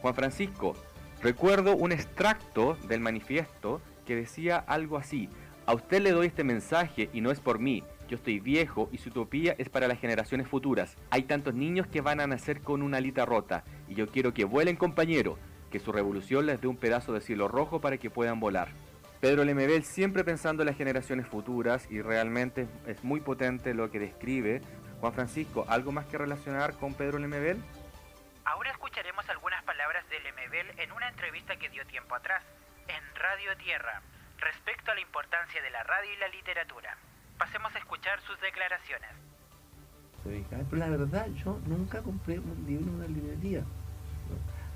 [0.00, 0.74] Juan Francisco,
[1.22, 5.28] recuerdo un extracto del manifiesto que decía algo así,
[5.66, 8.98] a usted le doy este mensaje y no es por mí, yo estoy viejo y
[8.98, 10.96] su utopía es para las generaciones futuras.
[11.10, 14.44] Hay tantos niños que van a nacer con una alita rota y yo quiero que
[14.44, 15.38] vuelen compañero,
[15.70, 18.68] que su revolución les dé un pedazo de cielo rojo para que puedan volar.
[19.20, 23.98] Pedro Lemebel siempre pensando en las generaciones futuras y realmente es muy potente lo que
[23.98, 24.60] describe.
[25.00, 27.56] Juan Francisco, ¿algo más que relacionar con Pedro Lemebel?
[28.44, 32.42] Ahora escucharemos algunas palabras de Lemebel en una entrevista que dio tiempo atrás,
[32.88, 34.02] en Radio Tierra,
[34.38, 36.96] respecto a la importancia de la radio y la literatura.
[37.38, 39.10] Pasemos a escuchar sus declaraciones.
[40.24, 43.62] Pero la verdad, yo nunca compré un libro en una librería.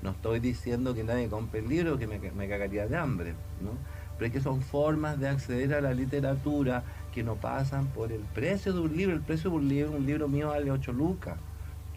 [0.01, 3.71] No, estoy diciendo que nadie compre el libro, que me, me cagaría de hambre, ¿no?
[4.17, 8.21] Pero es que son formas de acceder a la literatura que no pasan por el
[8.21, 9.15] precio de un libro.
[9.15, 11.37] El precio de un libro, un libro mío vale 8 lucas,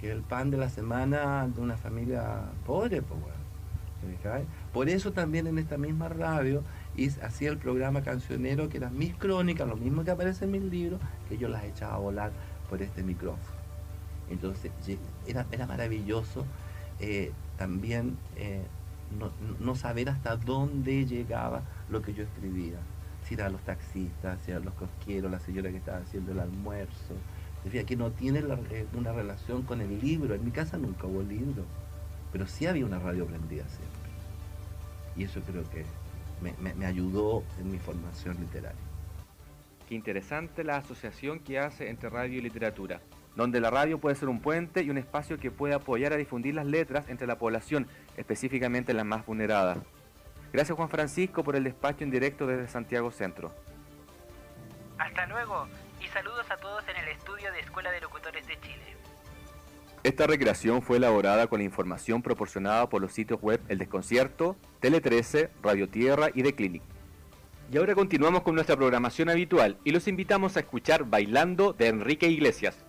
[0.00, 3.42] que es el pan de la semana de una familia pobre, pues, bueno.
[4.72, 6.62] Por eso también en esta misma radio
[7.22, 11.00] hacía el programa cancionero que eran mis crónicas, lo mismo que aparece en mis libros,
[11.28, 12.32] que yo las echaba a volar
[12.70, 13.62] por este micrófono.
[14.30, 14.70] Entonces
[15.26, 16.46] era, era maravilloso
[17.00, 18.62] eh, también eh,
[19.60, 22.78] no, saber hasta dónde llegaba lo que yo escribía.
[23.26, 27.14] Si eran los taxistas, si eran los cosqueros, la señora que estaba haciendo el almuerzo.
[27.64, 30.34] Decía que no tiene eh, una relación con el libro.
[30.34, 31.64] En mi casa nunca hubo libro,
[32.32, 33.91] pero sí había una radio prendida siempre.
[35.16, 35.84] Y eso creo que
[36.40, 38.80] me, me, me ayudó en mi formación literaria.
[39.88, 43.00] Qué interesante la asociación que hace entre radio y literatura
[43.34, 46.54] donde la radio puede ser un puente y un espacio que puede apoyar a difundir
[46.54, 49.78] las letras entre la población, específicamente las más vulneradas.
[50.52, 53.52] Gracias Juan Francisco por el despacho en directo desde Santiago Centro.
[54.98, 55.66] Hasta luego
[56.00, 58.91] y saludos a todos en el estudio de Escuela de Locutores de Chile.
[60.04, 65.00] Esta recreación fue elaborada con la información proporcionada por los sitios web El Desconcierto, Tele
[65.00, 66.82] 13, Radio Tierra y The Clinic.
[67.70, 72.26] Y ahora continuamos con nuestra programación habitual y los invitamos a escuchar Bailando de Enrique
[72.26, 72.84] Iglesias.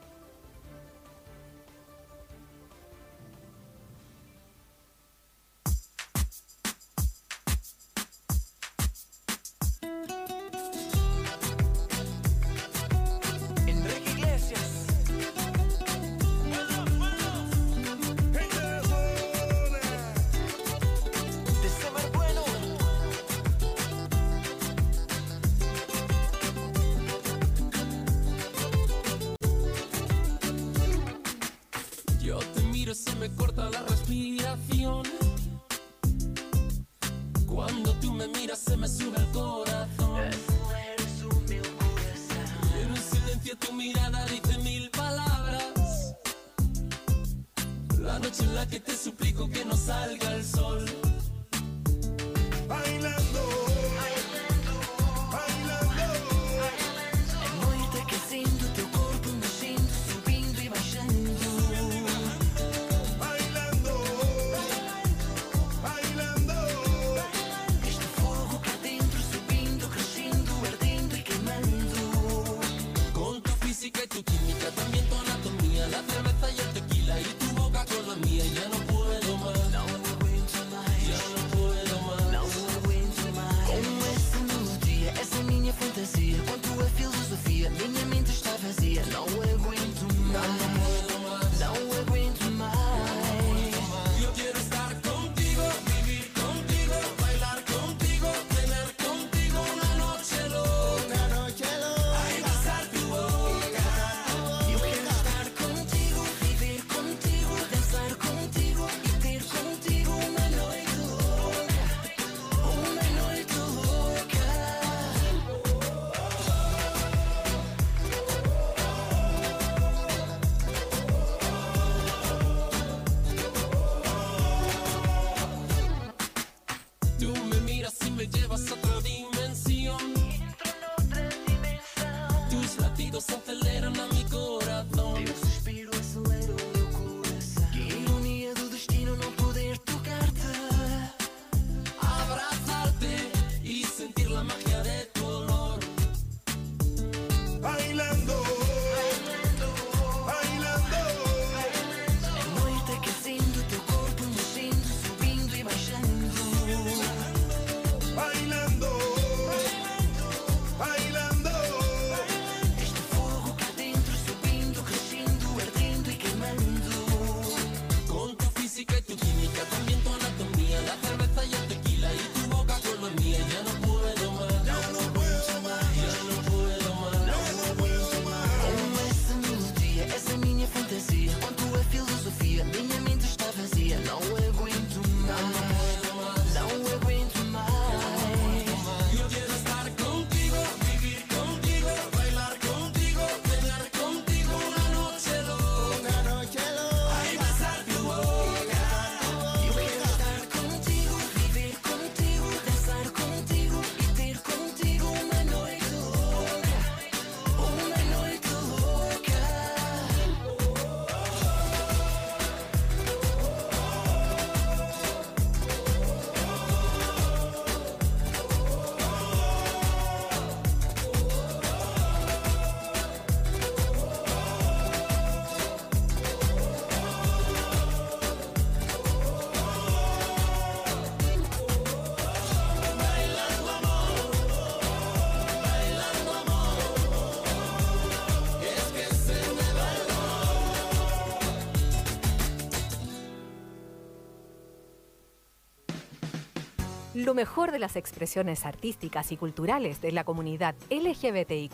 [247.33, 251.73] Lo mejor de las expresiones artísticas y culturales de la comunidad LGBTIQ,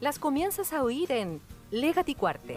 [0.00, 2.56] las comienzas a oír en Legati Cuarte.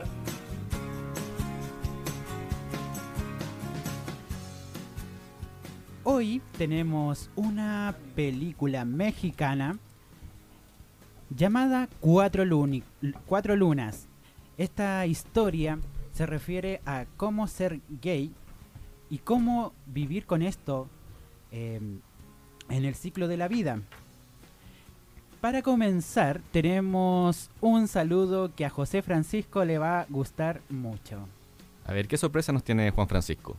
[6.05, 9.77] Hoy tenemos una película mexicana
[11.36, 14.07] llamada Cuatro, Lunas.
[14.57, 15.79] Esta historia
[16.13, 18.34] se refiere a cómo ser gay
[19.09, 20.88] y cómo vivir con esto
[21.51, 21.99] eh,
[22.72, 23.82] en el ciclo de la vida.
[25.39, 31.28] Para comenzar, tenemos un saludo que a José Francisco le va a gustar mucho.
[31.86, 33.57] A ver, ¿qué sorpresa nos tiene Juan Francisco?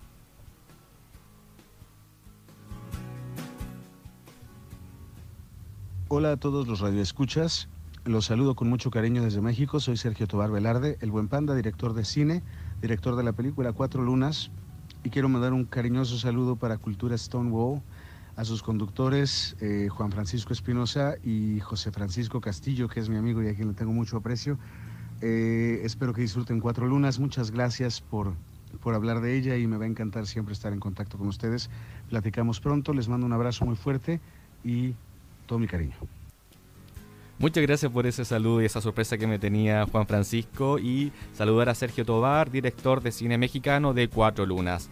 [6.09, 7.69] Hola a todos los radioescuchas.
[8.05, 9.81] Los saludo con mucho cariño desde México.
[9.81, 12.43] Soy Sergio Tobar Velarde, el buen panda, director de cine,
[12.81, 14.51] director de la película Cuatro Lunas.
[15.05, 17.81] Y quiero mandar un cariñoso saludo para Cultura Stonewall,
[18.37, 23.43] a sus conductores eh, Juan Francisco Espinosa y José Francisco Castillo, que es mi amigo
[23.43, 24.59] y a quien le tengo mucho aprecio.
[25.21, 27.19] Eh, espero que disfruten Cuatro Lunas.
[27.19, 28.35] Muchas gracias por,
[28.83, 31.71] por hablar de ella y me va a encantar siempre estar en contacto con ustedes.
[32.09, 34.21] Platicamos pronto, les mando un abrazo muy fuerte
[34.65, 34.95] y
[35.47, 35.95] todo mi cariño.
[37.39, 41.69] Muchas gracias por ese saludo y esa sorpresa que me tenía Juan Francisco y saludar
[41.69, 44.89] a Sergio Tobar, director de cine mexicano de Cuatro Lunas.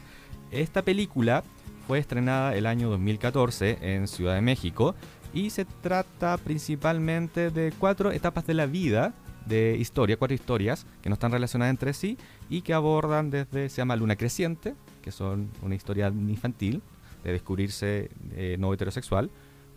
[0.50, 1.44] Esta película
[1.86, 4.96] fue estrenada el año 2014 en Ciudad de México
[5.32, 9.14] y se trata principalmente de cuatro etapas de la vida
[9.46, 13.76] de historia, cuatro historias que no están relacionadas entre sí y que abordan desde, se
[13.76, 16.82] llama Luna Creciente, que son una historia infantil
[17.22, 19.30] de descubrirse eh, no heterosexual,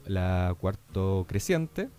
[0.05, 1.89] la cuarto creciente,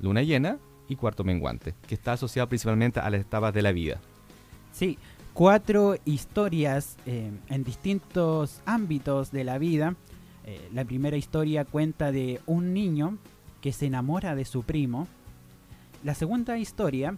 [0.00, 4.00] luna llena y cuarto menguante, que está asociado principalmente a las etapas de la vida.
[4.72, 4.98] Sí,
[5.38, 9.94] cuatro historias eh, en distintos ámbitos de la vida.
[10.44, 13.18] Eh, la primera historia cuenta de un niño
[13.60, 15.06] que se enamora de su primo.
[16.02, 17.16] La segunda historia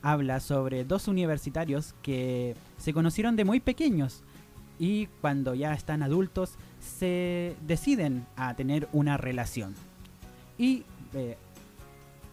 [0.00, 4.22] habla sobre dos universitarios que se conocieron de muy pequeños
[4.78, 9.74] y cuando ya están adultos se deciden a tener una relación.
[10.56, 11.36] Y eh,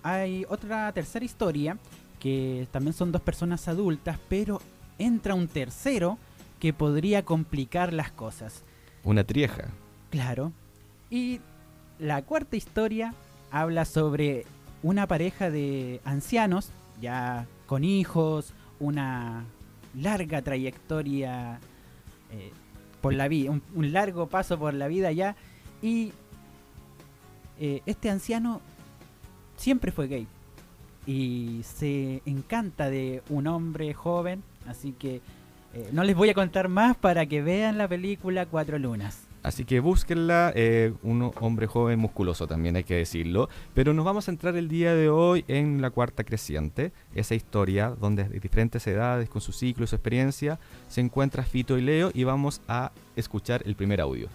[0.02, 1.78] hay otra tercera historia
[2.22, 4.62] que también son dos personas adultas, pero
[5.00, 6.18] entra un tercero
[6.60, 8.64] que podría complicar las cosas.
[9.04, 9.70] Una trieja.
[10.10, 10.52] Claro.
[11.10, 11.40] Y
[11.98, 13.14] la cuarta historia
[13.52, 14.46] habla sobre
[14.84, 16.72] una pareja de ancianos,
[17.02, 19.46] ya con hijos, una
[19.96, 21.60] larga trayectoria
[22.32, 22.52] eh,
[23.02, 25.36] por la vida, un, largo paso por la vida ya.
[25.82, 26.12] Y
[27.60, 28.62] eh, este anciano
[29.56, 30.28] siempre fue gay
[31.06, 35.22] y se encanta de un hombre joven, así que
[35.74, 39.26] eh, no les voy a contar más para que vean la película Cuatro Lunas.
[39.42, 43.48] Así que búsquenla, eh, un hombre joven musculoso también hay que decirlo.
[43.74, 47.90] Pero nos vamos a entrar el día de hoy en la cuarta creciente, esa historia
[47.90, 50.60] donde de diferentes edades, con su ciclo y su experiencia,
[50.90, 54.28] se encuentra Fito y Leo y vamos a escuchar el primer audio.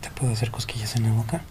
[0.00, 1.44] ¿Te puedo hacer cosquillas en la boca?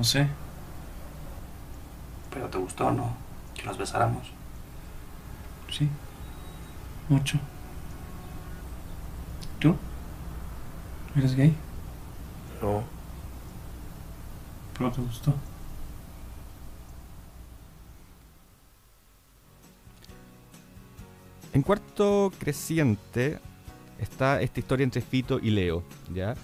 [0.00, 0.26] No sé.
[2.32, 3.14] Pero te gustó, ¿no?
[3.54, 4.26] Que nos besáramos.
[5.70, 5.90] Sí.
[7.10, 7.38] Mucho.
[9.58, 9.76] ¿Tú?
[11.14, 11.54] ¿Eres gay?
[12.62, 12.82] No.
[14.78, 15.34] Pero te gustó.
[21.52, 23.38] En cuarto creciente
[23.98, 26.36] está esta historia entre Fito y Leo, ¿ya?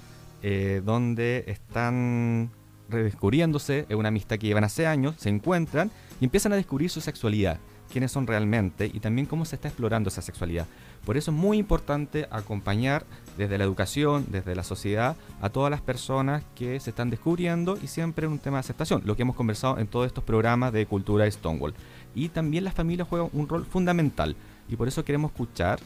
[0.42, 2.50] Eh, donde están
[2.88, 7.00] redescubriéndose, es una amistad que llevan hace años, se encuentran y empiezan a descubrir su
[7.00, 7.58] sexualidad,
[7.92, 10.66] quiénes son realmente y también cómo se está explorando esa sexualidad.
[11.04, 13.04] Por eso es muy importante acompañar
[13.36, 17.86] desde la educación, desde la sociedad, a todas las personas que se están descubriendo y
[17.86, 20.86] siempre en un tema de aceptación, lo que hemos conversado en todos estos programas de
[20.86, 21.74] cultura Stonewall.
[22.14, 24.36] Y también las familias juegan un rol fundamental
[24.68, 25.78] y por eso queremos escuchar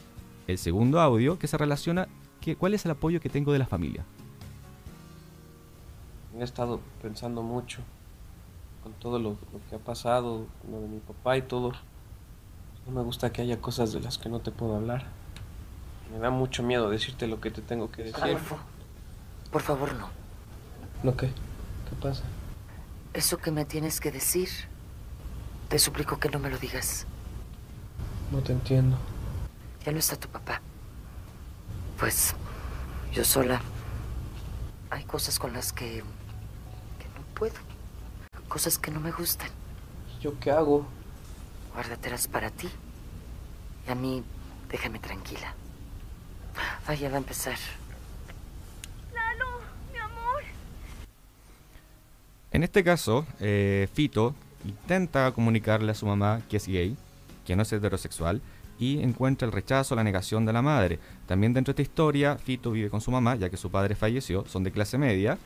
[0.46, 2.08] el segundo audio que se relaciona
[2.40, 4.04] que, cuál es el apoyo que tengo de la familia
[6.40, 7.80] he estado pensando mucho
[8.82, 9.36] con todo lo,
[9.68, 11.72] que ha pasado, lo de mi papá y todo.
[12.86, 15.06] No me gusta que haya cosas de las que no te puedo hablar.
[16.12, 18.22] Me da mucho miedo decirte lo que te tengo que decir.
[18.22, 18.58] Adolfo,
[19.52, 20.08] por favor no.
[21.02, 21.26] ¿No qué?
[21.28, 22.24] ¿Qué pasa?
[23.12, 24.48] Eso que me tienes que decir,
[25.68, 27.06] te suplico que no me lo digas.
[28.32, 28.96] No te entiendo.
[29.84, 30.60] Ya no está tu papá.
[31.98, 32.34] Pues
[33.12, 33.60] yo sola.
[34.90, 36.02] Hay cosas con las que
[37.40, 37.54] puedo.
[38.48, 39.48] Cosas que no me gustan.
[40.20, 40.86] ¿Yo qué hago?
[41.72, 42.68] Guárdatelas para ti.
[43.88, 44.22] Y a mí,
[44.70, 45.54] déjame tranquila.
[46.86, 47.56] Vaya, va a empezar.
[49.14, 49.46] Lalo,
[49.90, 50.42] mi amor.
[52.52, 54.34] En este caso, eh, Fito
[54.66, 56.94] intenta comunicarle a su mamá que es gay,
[57.46, 58.42] que no es heterosexual,
[58.78, 60.98] y encuentra el rechazo, la negación de la madre.
[61.26, 64.44] También dentro de esta historia, Fito vive con su mamá, ya que su padre falleció,
[64.46, 65.38] son de clase media,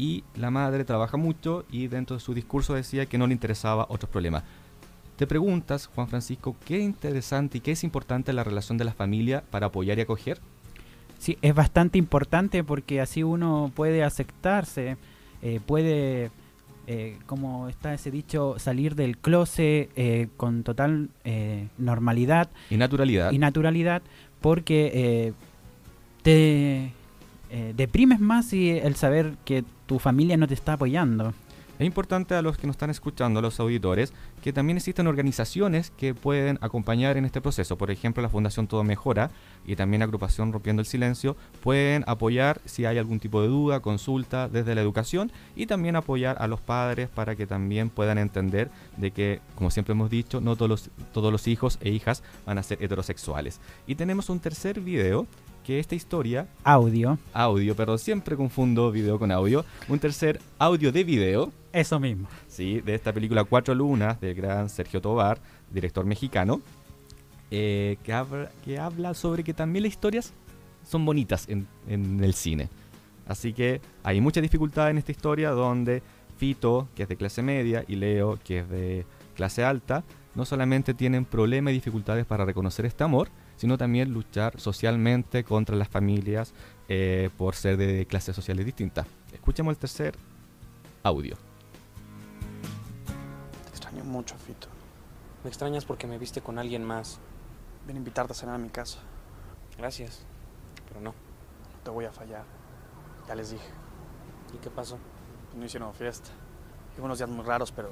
[0.00, 3.84] y la madre trabaja mucho y dentro de su discurso decía que no le interesaba
[3.90, 4.44] otros problemas.
[5.18, 9.44] Te preguntas, Juan Francisco, qué interesante y qué es importante la relación de la familia
[9.50, 10.40] para apoyar y acoger.
[11.18, 14.96] Sí, es bastante importante porque así uno puede aceptarse,
[15.42, 16.30] eh, puede,
[16.86, 21.10] eh, como está ese dicho, salir del closet eh, con total
[21.76, 22.48] normalidad.
[22.70, 23.32] Y naturalidad.
[23.32, 24.00] Y naturalidad,
[24.40, 25.34] porque
[26.22, 26.94] te
[27.74, 31.34] deprimes más y el saber que tu familia no te está apoyando.
[31.80, 35.90] Es importante a los que nos están escuchando, a los auditores, que también existen organizaciones
[35.90, 37.78] que pueden acompañar en este proceso.
[37.78, 39.30] Por ejemplo, la Fundación Todo Mejora
[39.64, 44.46] y también agrupación Rompiendo el Silencio pueden apoyar si hay algún tipo de duda, consulta
[44.46, 49.12] desde la educación y también apoyar a los padres para que también puedan entender de
[49.12, 52.62] que, como siempre hemos dicho, no todos los, todos los hijos e hijas van a
[52.62, 53.58] ser heterosexuales.
[53.86, 55.26] Y tenemos un tercer video
[55.64, 56.48] que esta historia...
[56.64, 57.18] Audio.
[57.32, 59.64] Audio, perdón, siempre confundo video con audio.
[59.88, 61.52] Un tercer audio de video.
[61.72, 62.28] Eso mismo.
[62.48, 65.38] Sí, de esta película Cuatro Lunas del gran Sergio Tobar,
[65.70, 66.60] director mexicano,
[67.50, 70.32] eh, que, habla, que habla sobre que también las historias
[70.84, 72.68] son bonitas en, en el cine.
[73.26, 76.02] Así que hay mucha dificultad en esta historia donde
[76.36, 79.06] Fito, que es de clase media, y Leo, que es de
[79.36, 80.04] clase alta,
[80.34, 83.28] no solamente tienen problemas y dificultades para reconocer este amor,
[83.60, 86.54] sino también luchar socialmente contra las familias
[86.88, 89.06] eh, por ser de clases sociales distintas.
[89.34, 90.14] Escuchemos el tercer
[91.02, 91.36] audio.
[93.64, 94.68] Te extraño mucho, Fito.
[95.44, 97.18] Me extrañas porque me viste con alguien más.
[97.86, 98.98] Ven a invitarte a cenar a mi casa.
[99.76, 100.22] Gracias,
[100.88, 101.10] pero no.
[101.10, 102.44] No te voy a fallar.
[103.28, 103.68] Ya les dije.
[104.54, 104.96] ¿Y qué pasó?
[105.54, 106.30] No hicieron fiesta.
[106.96, 107.90] Y unos días muy raros, pero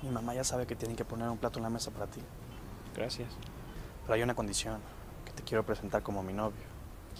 [0.00, 2.20] mi mamá ya sabe que tienen que poner un plato en la mesa para ti.
[2.94, 3.32] Gracias.
[4.02, 4.80] Pero hay una condición,
[5.32, 6.64] que te quiero presentar como mi novio.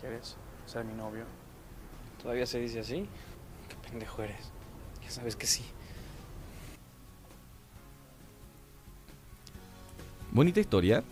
[0.01, 0.37] ¿Quieres
[0.67, 1.25] ser mi novio?
[2.23, 3.09] ¿Todavía se dice así?
[3.69, 4.51] Qué pendejo eres.
[5.03, 5.65] Ya sabes que sí.
[10.31, 11.03] Bonita historia.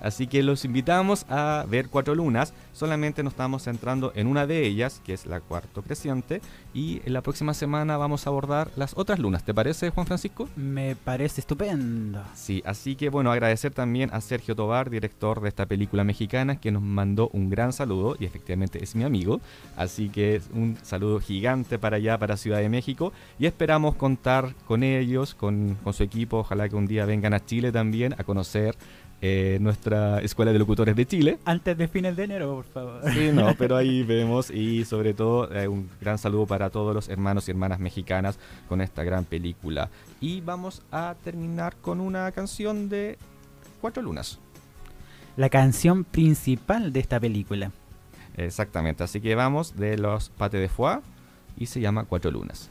[0.00, 2.52] Así que los invitamos a ver Cuatro Lunas.
[2.72, 6.40] Solamente nos estamos centrando en una de ellas, que es la cuarto creciente.
[6.72, 9.44] Y en la próxima semana vamos a abordar las otras lunas.
[9.44, 10.48] ¿Te parece, Juan Francisco?
[10.56, 12.22] Me parece estupendo.
[12.34, 16.70] Sí, así que bueno, agradecer también a Sergio Tobar, director de esta película mexicana, que
[16.70, 18.16] nos mandó un gran saludo.
[18.18, 19.40] Y efectivamente es mi amigo.
[19.76, 23.12] Así que un saludo gigante para allá, para Ciudad de México.
[23.38, 26.38] Y esperamos contar con ellos, con, con su equipo.
[26.38, 28.76] Ojalá que un día vengan a Chile también a conocer
[29.22, 31.38] eh, nuestra Escuela de Locutores de Chile.
[31.44, 33.12] Antes de fines de enero, por favor.
[33.12, 37.08] Sí, no, pero ahí vemos y sobre todo eh, un gran saludo para todos los
[37.08, 39.90] hermanos y hermanas mexicanas con esta gran película.
[40.20, 43.18] Y vamos a terminar con una canción de
[43.80, 44.38] Cuatro Lunas.
[45.36, 47.72] La canción principal de esta película.
[48.36, 51.00] Exactamente, así que vamos de los Pate de Foie
[51.58, 52.70] y se llama Cuatro Lunas.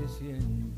[0.00, 0.69] De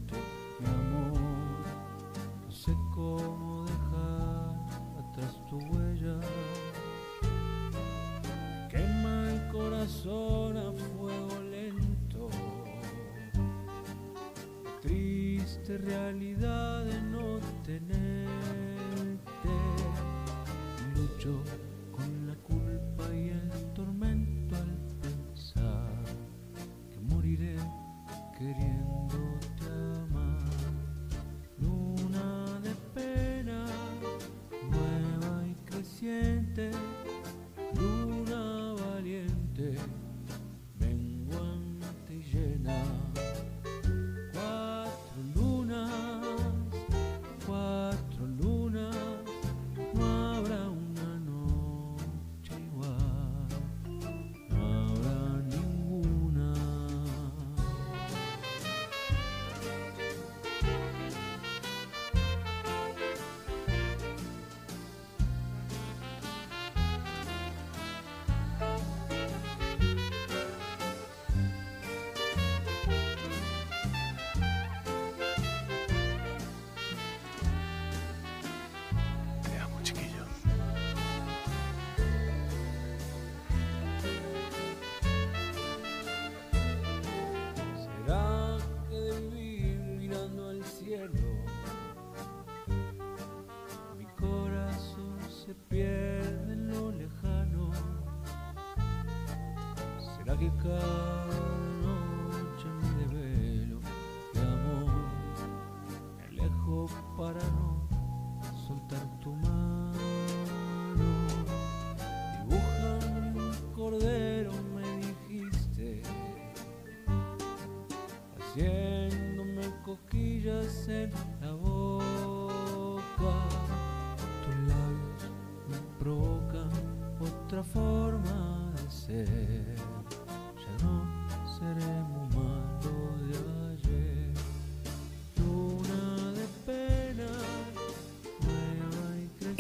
[100.51, 101.42] ¿Será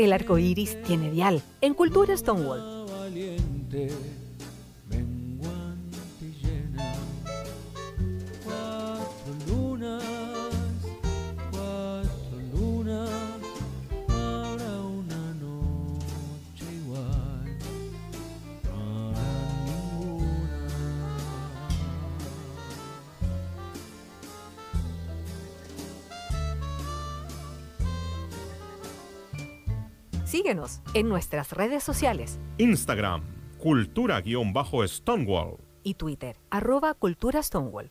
[0.03, 2.72] El arco iris tiene dial en Cultura Stonewall.
[30.95, 33.23] En nuestras redes sociales Instagram,
[33.59, 35.59] cultura-stonewall.
[35.85, 37.91] y Twitter, arroba Cultura Stonewall.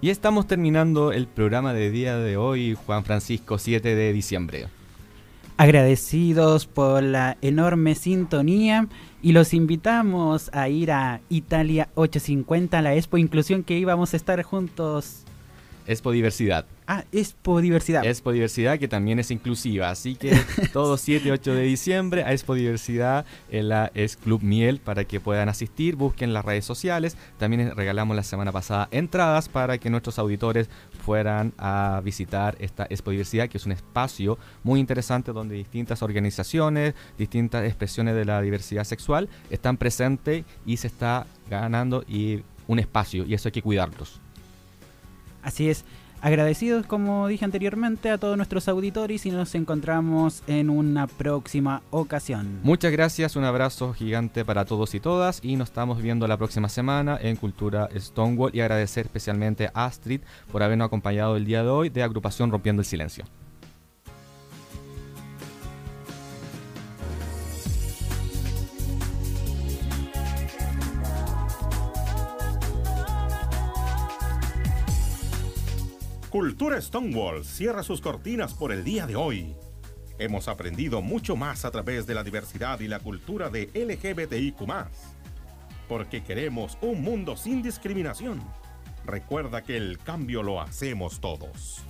[0.00, 4.66] Y estamos terminando el programa de día de hoy, Juan Francisco, 7 de diciembre.
[5.58, 8.88] Agradecidos por la enorme sintonía
[9.22, 14.42] y los invitamos a ir a Italia 850, la Expo Inclusión que íbamos a estar
[14.42, 15.22] juntos.
[15.86, 16.66] Expo Diversidad.
[16.86, 18.04] Ah, Expo Diversidad.
[18.04, 20.38] Expo Diversidad que también es inclusiva, así que
[20.72, 25.04] todos 7 y 8 de diciembre a Expo Diversidad en la es Club Miel para
[25.04, 29.90] que puedan asistir, busquen las redes sociales, también regalamos la semana pasada entradas para que
[29.90, 30.68] nuestros auditores
[31.04, 36.94] fueran a visitar esta Expo Diversidad que es un espacio muy interesante donde distintas organizaciones,
[37.18, 43.24] distintas expresiones de la diversidad sexual están presentes y se está ganando y un espacio
[43.24, 44.20] y eso hay que cuidarlos.
[45.42, 45.84] Así es.
[46.22, 52.60] Agradecidos, como dije anteriormente, a todos nuestros auditores y nos encontramos en una próxima ocasión.
[52.62, 56.68] Muchas gracias, un abrazo gigante para todos y todas y nos estamos viendo la próxima
[56.68, 60.20] semana en Cultura Stonewall y agradecer especialmente a Astrid
[60.52, 63.24] por habernos acompañado el día de hoy de Agrupación Rompiendo el Silencio.
[76.32, 79.54] Cultura Stonewall cierra sus cortinas por el día de hoy.
[80.18, 84.66] Hemos aprendido mucho más a través de la diversidad y la cultura de LGBTIQ.
[85.90, 88.42] Porque queremos un mundo sin discriminación.
[89.04, 91.84] Recuerda que el cambio lo hacemos todos.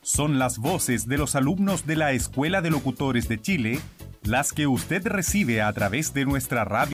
[0.00, 3.80] Son las voces de los alumnos de la Escuela de Locutores de Chile
[4.26, 6.92] las que usted recibe a través de nuestra radio.